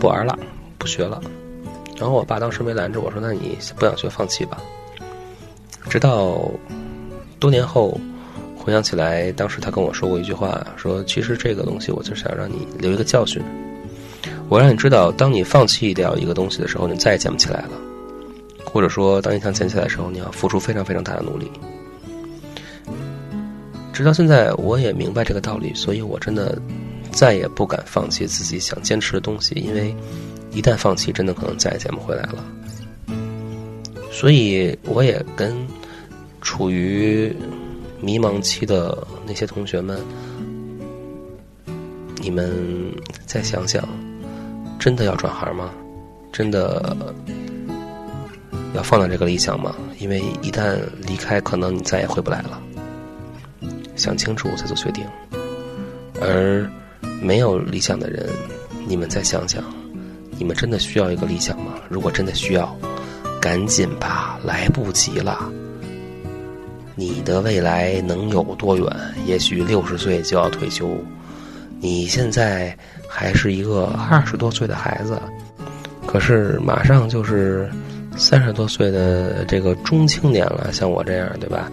[0.05, 0.39] 不玩了，
[0.77, 1.19] 不学了。
[1.97, 4.63] 然后我爸当时没拦着我说：“那你不想学，放弃吧。”
[5.89, 6.47] 直到
[7.41, 7.99] 多年后
[8.55, 13.43] 回想起来，当时他跟我说过一句话：“说其实这个东西，我就想让你留一个教训。
[14.51, 17.71] 我让你知道，当你放弃掉一个东西的时候，你再也捡不起来了；
[18.63, 21.51] 或者说，当你想捡起来的时候，你要付出非常非常大的努力。”
[23.91, 26.61] 直到现在，我也明白这个道理，所以我真的。
[27.15, 29.95] 再也不敢放弃自己想坚持的东西，因为
[30.51, 32.45] 一旦放弃，真的可能再也捡不回来了。
[34.11, 35.55] 所以，我也跟
[36.41, 37.35] 处于
[38.01, 40.01] 迷茫期的那些同学们，
[42.17, 42.53] 你们
[43.27, 43.89] 再想想，
[44.79, 45.71] 真的要转行吗？
[46.33, 46.97] 真的
[48.75, 49.77] 要放掉这个理想吗？
[50.01, 52.61] 因为一旦离开，可能你再也回不来了。
[53.95, 55.07] 想清楚再做决定，
[56.21, 56.69] 而。
[57.21, 58.29] 没有理想的人，
[58.87, 59.62] 你们再想想，
[60.39, 61.75] 你们真的需要一个理想吗？
[61.89, 62.77] 如果真的需要，
[63.41, 65.51] 赶紧吧，来不及了。
[66.97, 68.87] 你的未来能有多远？
[69.27, 70.97] 也许六十岁就要退休，
[71.81, 72.77] 你现在
[73.09, 75.21] 还是一个二十多岁的孩子，
[76.07, 77.69] 可是马上就是
[78.17, 80.71] 三十多岁的这个中青年了。
[80.73, 81.71] 像我这样，对吧？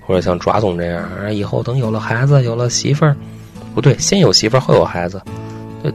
[0.00, 3.14] 或者像爪总这样，啊，以后等有了孩子，有了媳妇儿，
[3.74, 5.20] 不对，先有媳妇儿后有孩子，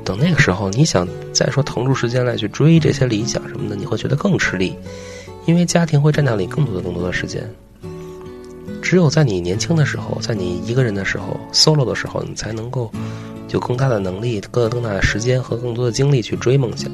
[0.04, 4.76] 等那个时候，你想再说腾出时间来去追这些理想什么的，你会觉得更吃力，
[5.46, 7.50] 因为家庭会占掉你更多的更多的时间。
[8.82, 12.92] 只有在你年轻的时候，在你一个人的时候，solo 的时候，你才能够
[13.50, 16.90] 有更大的能力、更更大的时间和更多的精力去追梦想。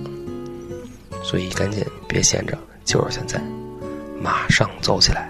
[1.24, 3.42] 所以，赶紧别闲着，就是现在，
[4.22, 5.30] 马上走起来。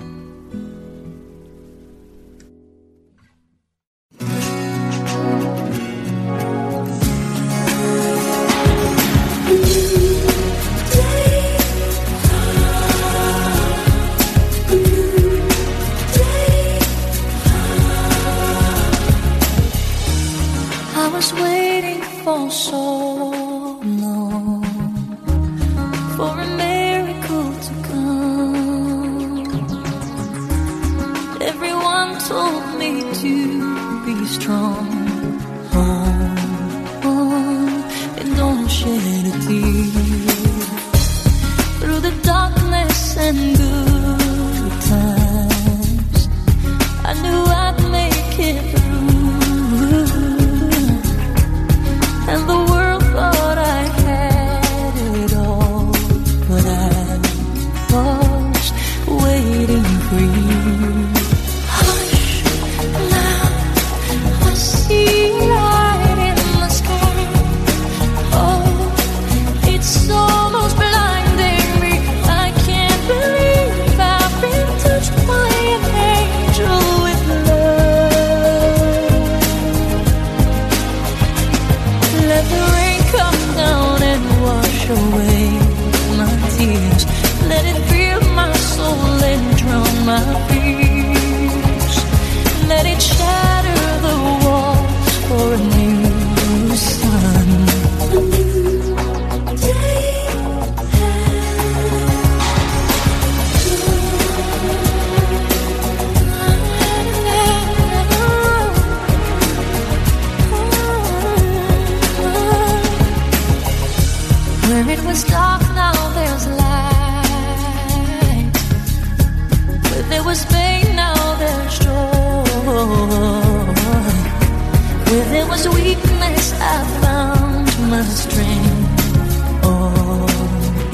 [125.73, 128.91] Weakness, I found my strength.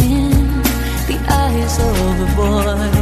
[0.01, 0.31] In
[1.07, 2.98] the eyes of a boy.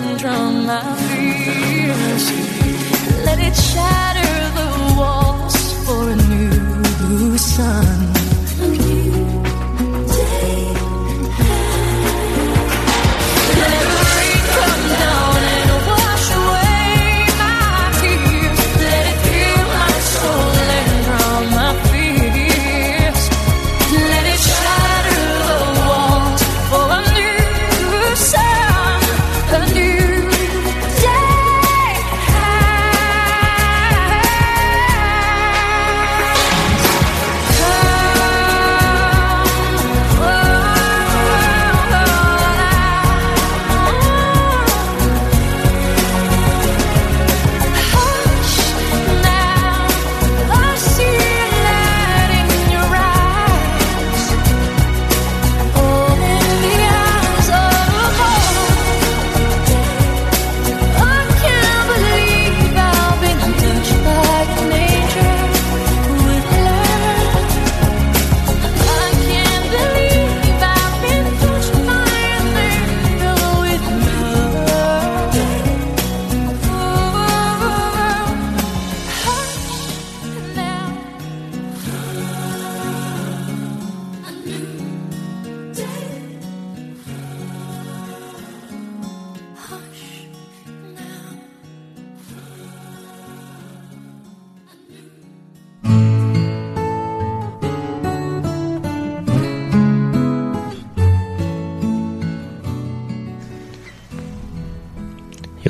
[0.00, 2.30] And drown my fears.
[3.24, 8.15] Let it shatter the walls for a new sun.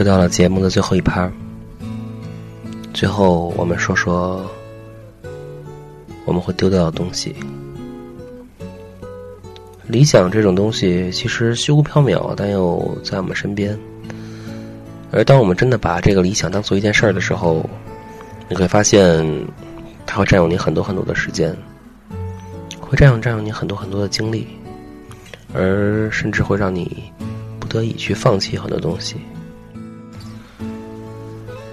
[0.06, 1.28] 到了节目的最后一趴，
[2.94, 4.48] 最后，我们说说
[6.24, 7.34] 我们会丢掉的东西。
[9.88, 13.76] 理想这种东西其实虚无缥缈，但又在我们身边。
[15.10, 17.68] 而当我们真的把这个理想当做一件事儿的时候，
[18.48, 19.26] 你会发现，
[20.06, 21.56] 它会占用你很多很多的时间，
[22.80, 24.46] 会占用占用你很多很多的精力，
[25.52, 27.04] 而甚至会让你
[27.58, 29.16] 不得已去放弃很多东西。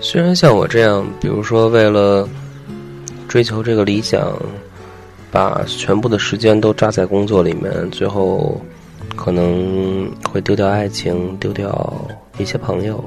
[0.03, 2.27] 虽然像我这样，比如说为了
[3.27, 4.37] 追求这个理想。
[5.31, 8.61] 把全部的时间都扎在工作里面，最后
[9.15, 13.03] 可能会丢掉爱情，丢掉一些朋友，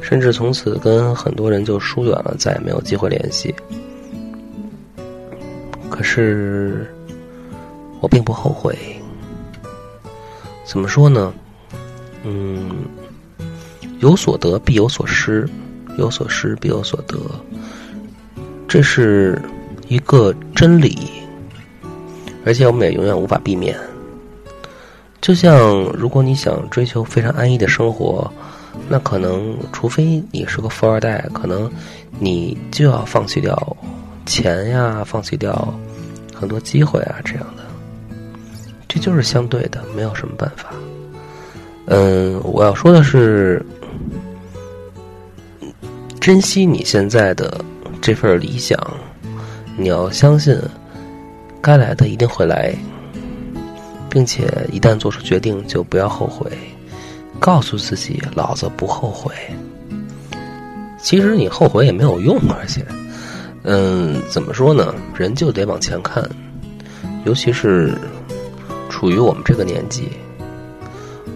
[0.00, 3.52] 甚至从此跟很多人就疏远了，再也没有机会联系。
[5.90, 6.86] 可是
[8.00, 8.78] 我并不后悔。
[10.64, 11.34] 怎么说呢？
[12.22, 12.70] 嗯，
[13.98, 15.48] 有所得必有所失，
[16.00, 17.16] 有所失必有所得，
[18.66, 19.40] 这是。
[19.90, 21.08] 一个真理，
[22.44, 23.74] 而且我们也永远无法避免。
[25.22, 28.30] 就像如果你想追求非常安逸的生活，
[28.86, 31.70] 那可能除非你是个富二代，可能
[32.18, 33.76] 你就要放弃掉
[34.26, 35.74] 钱呀，放弃掉
[36.34, 37.64] 很多机会啊，这样的。
[38.88, 40.66] 这就是相对的，没有什么办法。
[41.86, 43.64] 嗯，我要说的是，
[46.20, 47.64] 珍惜你现在的
[48.00, 48.78] 这份理想。
[49.76, 50.58] 你要相信，
[51.62, 52.74] 该来的一定会来，
[54.10, 56.50] 并且一旦做出决定，就不要后悔。
[57.38, 59.32] 告诉自己，老子不后悔。
[61.00, 62.84] 其实你后悔也没有用，而且，
[63.62, 64.92] 嗯，怎么说呢？
[65.16, 66.28] 人就得往前看，
[67.24, 67.96] 尤其是
[68.90, 70.08] 处于我们这个年纪。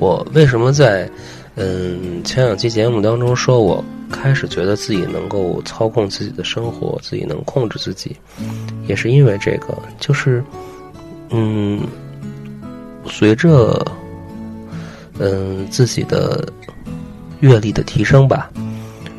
[0.01, 1.09] 我为什么在
[1.55, 3.85] 嗯前两期节目当中说我？
[4.13, 8.15] 开始觉得自己能够操控自己的生活，自己能控制自己，
[8.87, 10.45] 也是因为这个，就是，
[11.31, 11.81] 嗯，
[13.07, 13.85] 随着，
[15.19, 16.47] 嗯自己的
[17.41, 18.49] 阅历的提升吧，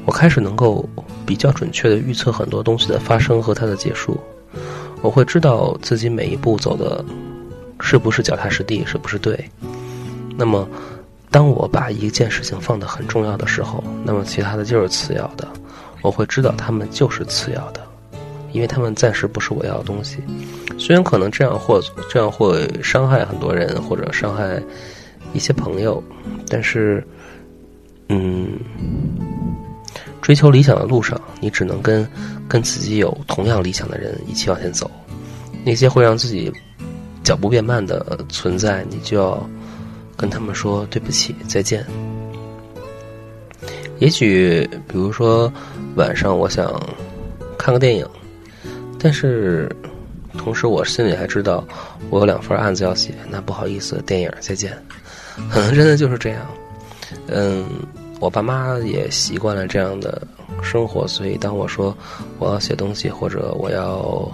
[0.06, 0.88] 我开始能够
[1.26, 4.18] 比较准确的预测很多东西的发生和它的结束，
[5.02, 7.04] 我会知道自己每一步走的
[7.82, 9.50] 是不是脚踏实地，是不是对，
[10.38, 10.66] 那么。
[11.34, 15.48] 当我把一件事情放得很重要的时候，那么其他的就是次要的。
[16.04, 17.82] 我会知道他们就是次要的，
[18.52, 20.20] 因为他们暂时不是我要的东西。
[20.78, 24.62] 虽然可能这样或这样会伤害很多人，或者伤害
[25.34, 26.04] 一些朋友，
[26.48, 27.04] 但是，
[28.10, 28.52] 嗯，
[30.22, 32.08] 追求理想的路上，你只能跟
[32.48, 34.92] 跟自己有同样理想的人一起往前走。
[35.66, 36.54] 那些会让自己
[37.24, 39.50] 脚步变慢的存在，你就要。
[40.24, 41.86] 跟他们说对不起，再见。
[43.99, 45.51] 也许，比如说
[45.95, 46.82] 晚上我想
[47.57, 48.07] 看个电影，
[48.97, 49.69] 但是
[50.38, 51.61] 同时我心里还知道
[52.09, 54.71] 我有两份案子要写，那不好意思，电影再见。
[55.51, 56.41] 可 能真的就是这样。
[57.28, 57.65] 嗯，
[58.21, 60.26] 我爸妈也习惯了这样的
[60.61, 61.93] 生活，所以当我说
[62.39, 64.26] 我要写东西，或者我要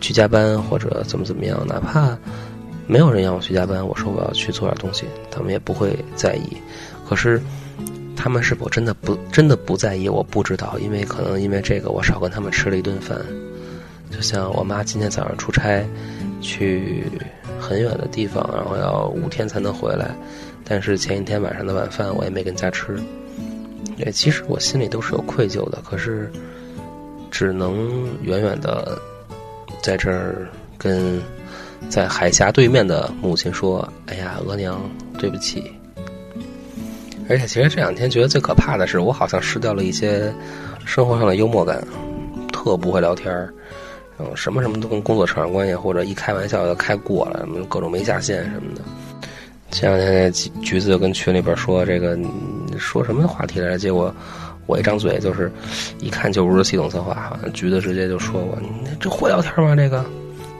[0.00, 2.18] 去加班，或者怎么怎么样，哪怕。
[2.86, 6.56] 没有人让我去加班，我说我要去做点东西，他们也不会在意。
[7.08, 7.40] 可是，
[8.16, 10.78] 他们是否真的不真的不在意，我不知道。
[10.78, 13.18] 因为可能因为这个，我少跟他们吃了一顿饭。
[14.10, 15.86] 就像我妈今天早上出差，
[16.40, 17.04] 去
[17.58, 20.14] 很远的地方，然后要五天才能回来，
[20.64, 22.98] 但是前一天晚上的晚饭我也没跟家吃。
[23.96, 26.30] 对，其实我心里都是有愧疚的，可是
[27.30, 28.98] 只能远远的
[29.82, 31.22] 在这儿跟。
[31.88, 34.80] 在海峡对面的母亲说：“哎呀，额娘，
[35.18, 35.70] 对不起。”
[37.28, 40.32] 而且，其实这两天觉得最可怕的是，我好像失掉了一些
[40.84, 41.82] 生活上的幽默感，
[42.52, 43.52] 特不会聊天儿，
[44.34, 48.82] 什么什么都跟工作扯上关系，或者一开玩笑就开过了，各种没下线什么的。
[49.70, 52.18] 前两天橘子就跟群里边说这个
[52.76, 54.14] 说什么话题来着，结果
[54.66, 55.50] 我一张嘴就是
[56.00, 59.74] 一看就不是系统策划，橘子直接就说我：“你这会聊天吗？
[59.76, 60.04] 这个？”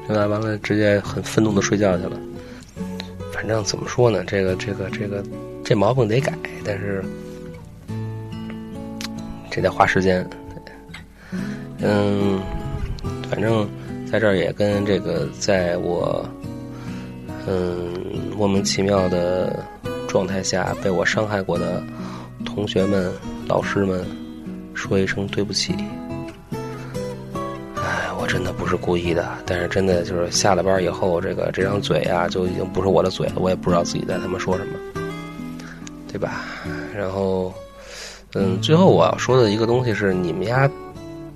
[0.07, 2.19] 现在完了，直接很愤怒的睡觉去了。
[3.33, 5.23] 反正怎么说呢，这个这个这个
[5.65, 6.33] 这毛病得改，
[6.65, 7.03] 但是
[9.51, 10.29] 这得花时间。
[11.81, 12.41] 嗯，
[13.29, 13.69] 反正
[14.11, 16.25] 在这儿也跟这个在我
[17.49, 17.93] 嗯
[18.37, 19.65] 莫名其妙的
[20.07, 21.83] 状态下被我伤害过的
[22.45, 23.13] 同学们、
[23.49, 24.05] 老师们
[24.75, 25.75] 说一声对不起。
[28.33, 33.35] 真的不是故意的，但是真的就是下了班以后，这个这张嘴啊，就已经不是我的嘴了。
[33.37, 34.73] 我也不知道自己在他们说什么，
[36.11, 36.41] 对吧？
[36.97, 37.53] 然后，
[38.33, 40.67] 嗯，最后我要说的一个东西是，你们家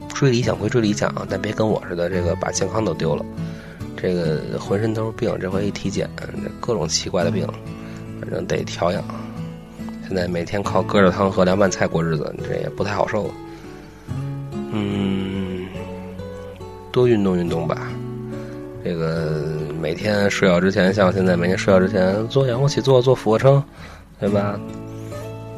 [0.08, 3.22] 追理想归追理想，但别跟我似的，这个把健康都丢了。
[3.94, 7.46] 这个浑身都是病，这回一体检，这各种奇怪的病，
[8.22, 9.04] 反正得调养。
[10.08, 13.30] 现在每天靠疙瘩汤和凉拌菜过日子，这也不太好受。
[14.72, 15.15] 嗯，
[16.96, 17.92] 多运动运动吧。
[18.82, 19.44] 这个
[19.78, 23.62] 每天睡觉之前，像现在每天睡觉之前做仰卧起坐、做俯卧撑，
[24.18, 24.58] 对吧？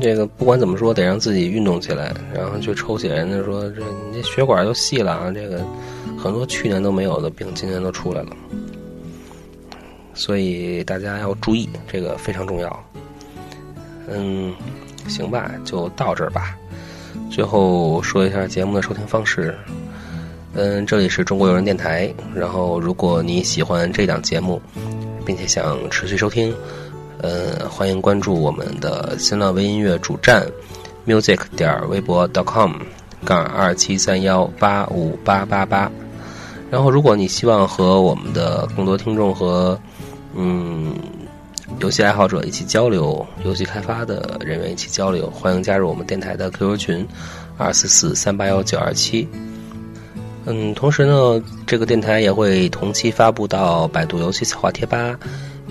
[0.00, 2.12] 这个不管怎么说，得让自己运动起来。
[2.34, 5.64] 然后去抽血，人家说这你这血管都细了啊，这个
[6.18, 8.30] 很多去年都没有的病，今年都出来了。
[10.14, 12.84] 所以大家要注意，这个非常重要。
[14.10, 14.52] 嗯，
[15.06, 16.56] 行吧，就到这儿吧。
[17.30, 19.54] 最后说一下节目的收听方式。
[20.60, 22.12] 嗯，这里是中国游人电台。
[22.34, 24.60] 然后，如果你喜欢这档节目，
[25.24, 26.52] 并且想持续收听。
[27.18, 30.44] 呃，欢迎关注我们的新浪微音乐主站
[31.06, 32.72] ，music 点微博 .com
[33.24, 35.88] 杠二七三幺八五八八八。
[36.72, 39.78] 然后，如果你希望和我们的更多听众和
[40.34, 40.92] 嗯
[41.78, 47.06] 游戏爱好者一起交流，游戏开发的人员一起交流，欢迎加入我们电台的 QQ 群
[47.56, 49.28] 二四四三八幺九二七。
[50.50, 55.18] 嗯，同时呢，这个电台也会同期发布到百度游戏策划贴吧。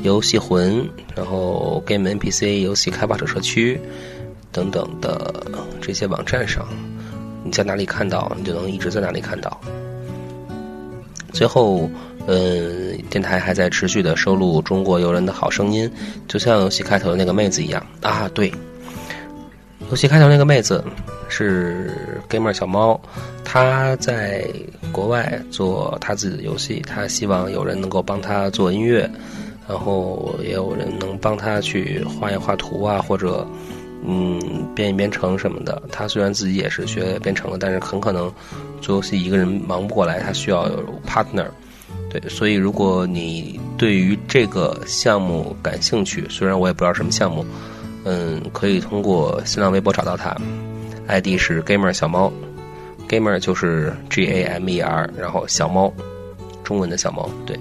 [0.04, 3.80] 游戏魂，然后 Game NPC 游戏开发者社区
[4.52, 5.34] 等等的
[5.82, 6.64] 这些网站上，
[7.44, 9.60] 你在哪里看到，你就能一直在哪里看到。
[11.34, 11.90] 最后，
[12.28, 15.92] 嗯，电台还在持续的收录中国游人的好声音，
[16.28, 18.54] 就像游戏开头的那个妹子一样啊，对，
[19.90, 20.84] 游戏开头那个妹子
[21.30, 21.92] 是
[22.30, 23.00] Gamer 小猫，
[23.44, 24.46] 她在
[24.92, 29.10] 国外做她自己的游戏，她希望有人能够帮她做音乐。
[29.68, 33.46] 然后也有人能帮她去画一画图啊，或者
[34.06, 34.40] 嗯
[34.74, 35.82] 编一编程什么的。
[35.92, 38.32] 他虽然自己也是学编程的，但是很可能
[38.80, 41.48] 做游戏一个人忙不过来，他需要有 partner。
[42.10, 47.46] 对，所以如果你对于这个项目感兴趣，虽然我也不知道什么项目，
[48.10, 50.34] 嗯，可以通过新浪微博找到他
[51.08, 52.32] ，ID 是 gamer 小猫
[53.10, 55.92] ，gamer 就是 G A M E R，然后小猫，
[56.64, 57.60] 中文的小猫，对。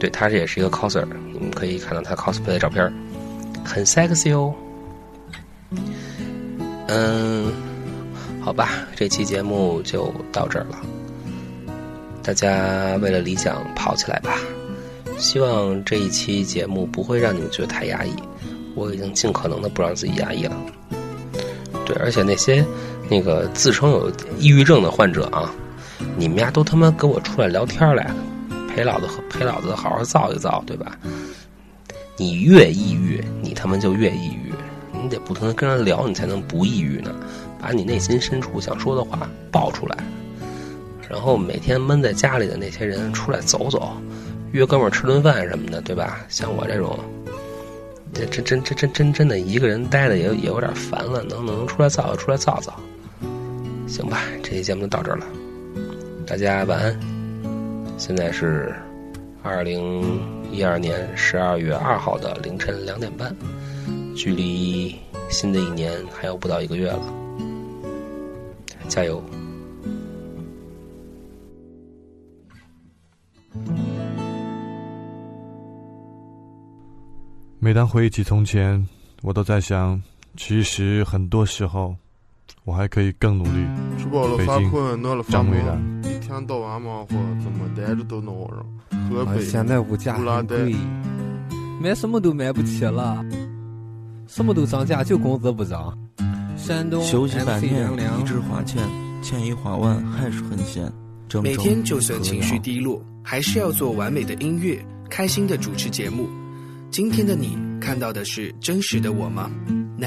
[0.00, 1.04] 对他这也是一个 coser，
[1.34, 2.90] 你们可以看到他 cosplay 的照片，
[3.62, 4.54] 很 sexy 哦。
[6.86, 7.52] 嗯，
[8.40, 10.78] 好吧，这期节目就到这儿了。
[12.22, 14.38] 大家为了理想跑起来吧！
[15.18, 18.14] 希望这一期节目不会让你们觉得太压抑。
[18.78, 20.56] 我已经尽可能的不让自己压抑了。
[21.84, 22.64] 对，而且那些
[23.08, 25.52] 那个自称有抑郁症的患者啊，
[26.16, 28.10] 你们家都他妈给我出来聊天来！
[28.68, 30.96] 陪老子陪老子好好造一造，对吧？
[32.16, 34.52] 你越抑郁，你他妈就越抑郁。
[34.92, 37.10] 你得不停的跟人聊，你才能不抑郁呢。
[37.60, 39.96] 把你内心深处想说的话爆出来，
[41.08, 43.92] 然后每天闷在家里的那些人出来走走，
[44.52, 46.20] 约哥们儿吃顿饭什么的，对吧？
[46.28, 46.96] 像我这种，
[48.12, 52.78] 这真真真真真真的一个人待的也也有点烦了，能能出来造就出来造造。
[53.86, 55.26] 行吧，这期节目就到这儿了，
[56.26, 56.98] 大家晚安。
[57.96, 58.74] 现在是
[59.42, 60.20] 二零
[60.52, 63.34] 一二年十二月二号的凌晨两点半，
[64.16, 64.94] 距离
[65.30, 67.14] 新的一年还有不到一个月了，
[68.88, 69.22] 加油！
[77.68, 78.82] 每当回忆起从前，
[79.20, 80.02] 我都在想，
[80.38, 81.94] 其实很多时候，
[82.64, 83.62] 我还可以更努力。
[84.38, 84.72] 北京，
[85.28, 86.02] 张伟然。
[86.22, 87.08] 天到晚忙活，
[87.42, 89.10] 怎么待着都恼人。
[89.10, 90.74] 河北，现在物价很贵，
[91.78, 93.22] 买什么都买不起了，
[94.26, 95.94] 什么都涨价，就工资不涨。
[96.56, 97.86] 山东，休息半年，
[98.18, 98.82] 一直花钱，
[99.20, 100.90] 钱一花完还是很闲。
[101.42, 106.26] 每天就算情绪低落，还是要做完美的音乐，开心的主持节目。
[106.90, 109.50] 今天的你看到的是真实的我吗？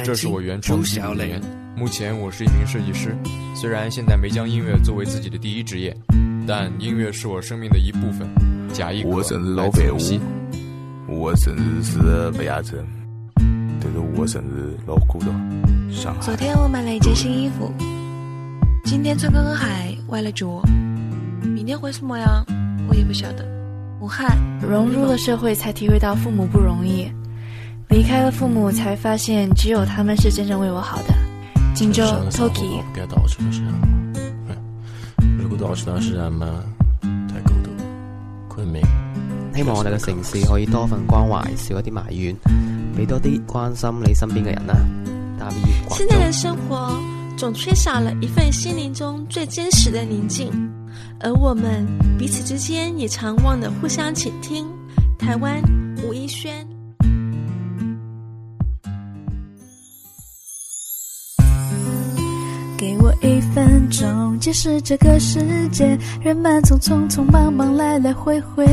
[0.03, 1.41] 这是我原创的语言。
[1.77, 3.15] 目前我是一名设计师，
[3.55, 5.95] 虽然现在没将音乐作为自己的第一职业，
[6.47, 8.27] 但音乐是我生命的一部分。
[8.73, 9.97] 假一我生日老废物，
[11.07, 11.99] 我生日是
[12.32, 12.84] 白亚镇，
[13.79, 15.27] 对着我生日老孤独
[15.91, 16.21] 上海。
[16.21, 17.71] 昨天我买了一件新衣服，
[18.86, 20.61] 今天穿个很海歪了脚，
[21.43, 22.43] 明天会什么样
[22.89, 23.61] 我也不晓得。
[24.01, 27.05] 武汉融入了社会，才体会到父母不容易；
[27.87, 31.13] 离开了父母，才发现只有他们是真正为我好的。
[31.75, 33.71] 荆州 Toki，该到处都是人。
[35.37, 36.63] 如果到處都是人嘛，
[37.29, 37.69] 太孤獨。
[38.49, 38.81] 昆明，
[39.53, 42.35] 希望我哋嘅城市可以多份關懷，少一啲埋怨，
[42.97, 44.75] 俾多啲關心你身邊嘅人啦。
[45.39, 46.99] 大 V，現在的生活
[47.37, 50.49] 总缺少了一份心灵中最真实的宁静，
[51.19, 51.85] 而我们
[52.17, 54.65] 彼此之间也常忘了互相倾听。
[55.17, 55.61] 台湾
[56.03, 56.65] 吴一轩。
[62.77, 68.65] 给我一分钟，解释这个世界，人们匆匆匆忙忙，来来回回，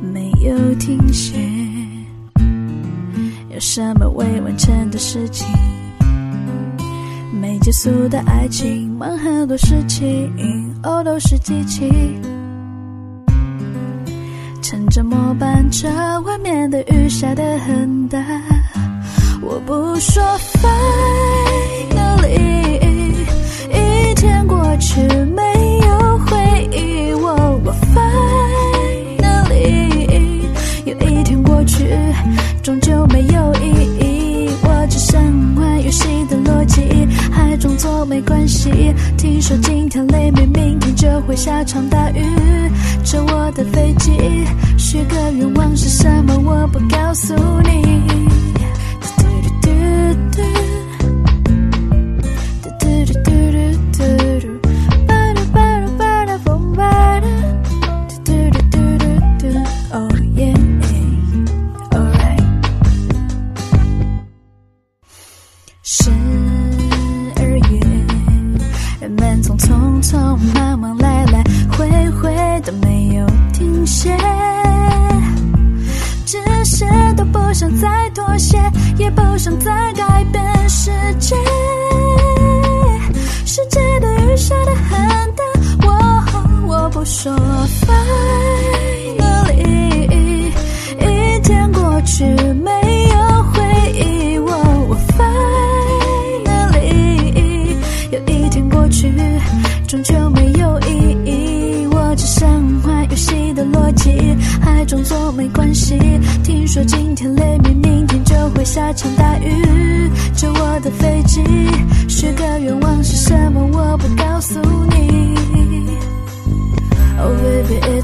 [0.00, 1.36] 没有停歇。
[3.50, 5.46] 有什么未完成的事情？
[7.40, 11.88] 没结束的爱情，忙很多事情，哦，都是机器。
[14.60, 15.88] 乘着末班车，
[16.22, 18.18] 外面的雨下得很大，
[19.40, 20.22] 我不说
[20.60, 22.34] finally
[22.82, 22.98] 一。
[24.20, 29.62] 天过去没有回忆，我我 finally
[30.84, 31.88] 有一天过去，
[32.64, 33.06] 终究
[39.16, 42.22] 听说今天雷鸣，明天就会下场大雨。
[43.04, 44.10] 这我的飞机，
[44.76, 46.34] 许个愿望是什么？
[46.38, 48.02] 我不告诉你。
[49.00, 49.68] 嘟嘟嘟
[50.32, 50.42] 嘟嘟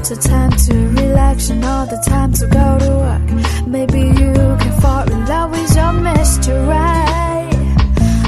[0.07, 3.65] Lots time to relax and all the time to go to work.
[3.65, 6.59] Maybe you can fall in love with your mystery.
[6.59, 7.49] Right.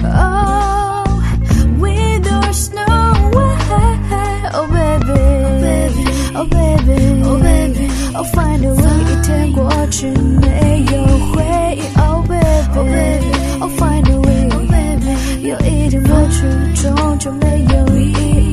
[0.04, 1.06] Oh,
[1.78, 2.84] with your snow
[3.36, 4.50] white.
[4.56, 7.88] Oh baby, oh baby, oh baby, oh baby.
[8.16, 8.84] Oh find a way
[12.00, 14.28] Oh baby, oh baby, oh find a way.
[15.44, 16.42] 有一天过去
[16.82, 18.47] 终究没有意义。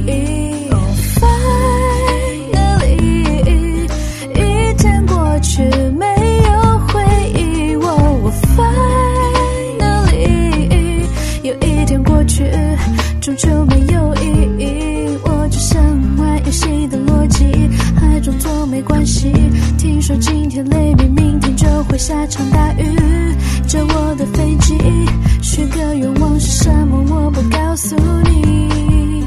[19.79, 22.85] 听说今天雷雨，明天就会下场大雨。
[23.67, 24.77] 这我的飞机，
[25.43, 27.05] 许个愿望是什么？
[27.09, 29.25] 我不告诉你。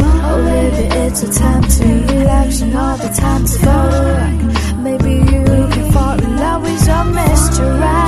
[0.00, 3.70] Oh baby, it's a time to relax and all the time to go.
[4.82, 8.07] Maybe you can fall in love with your mystery.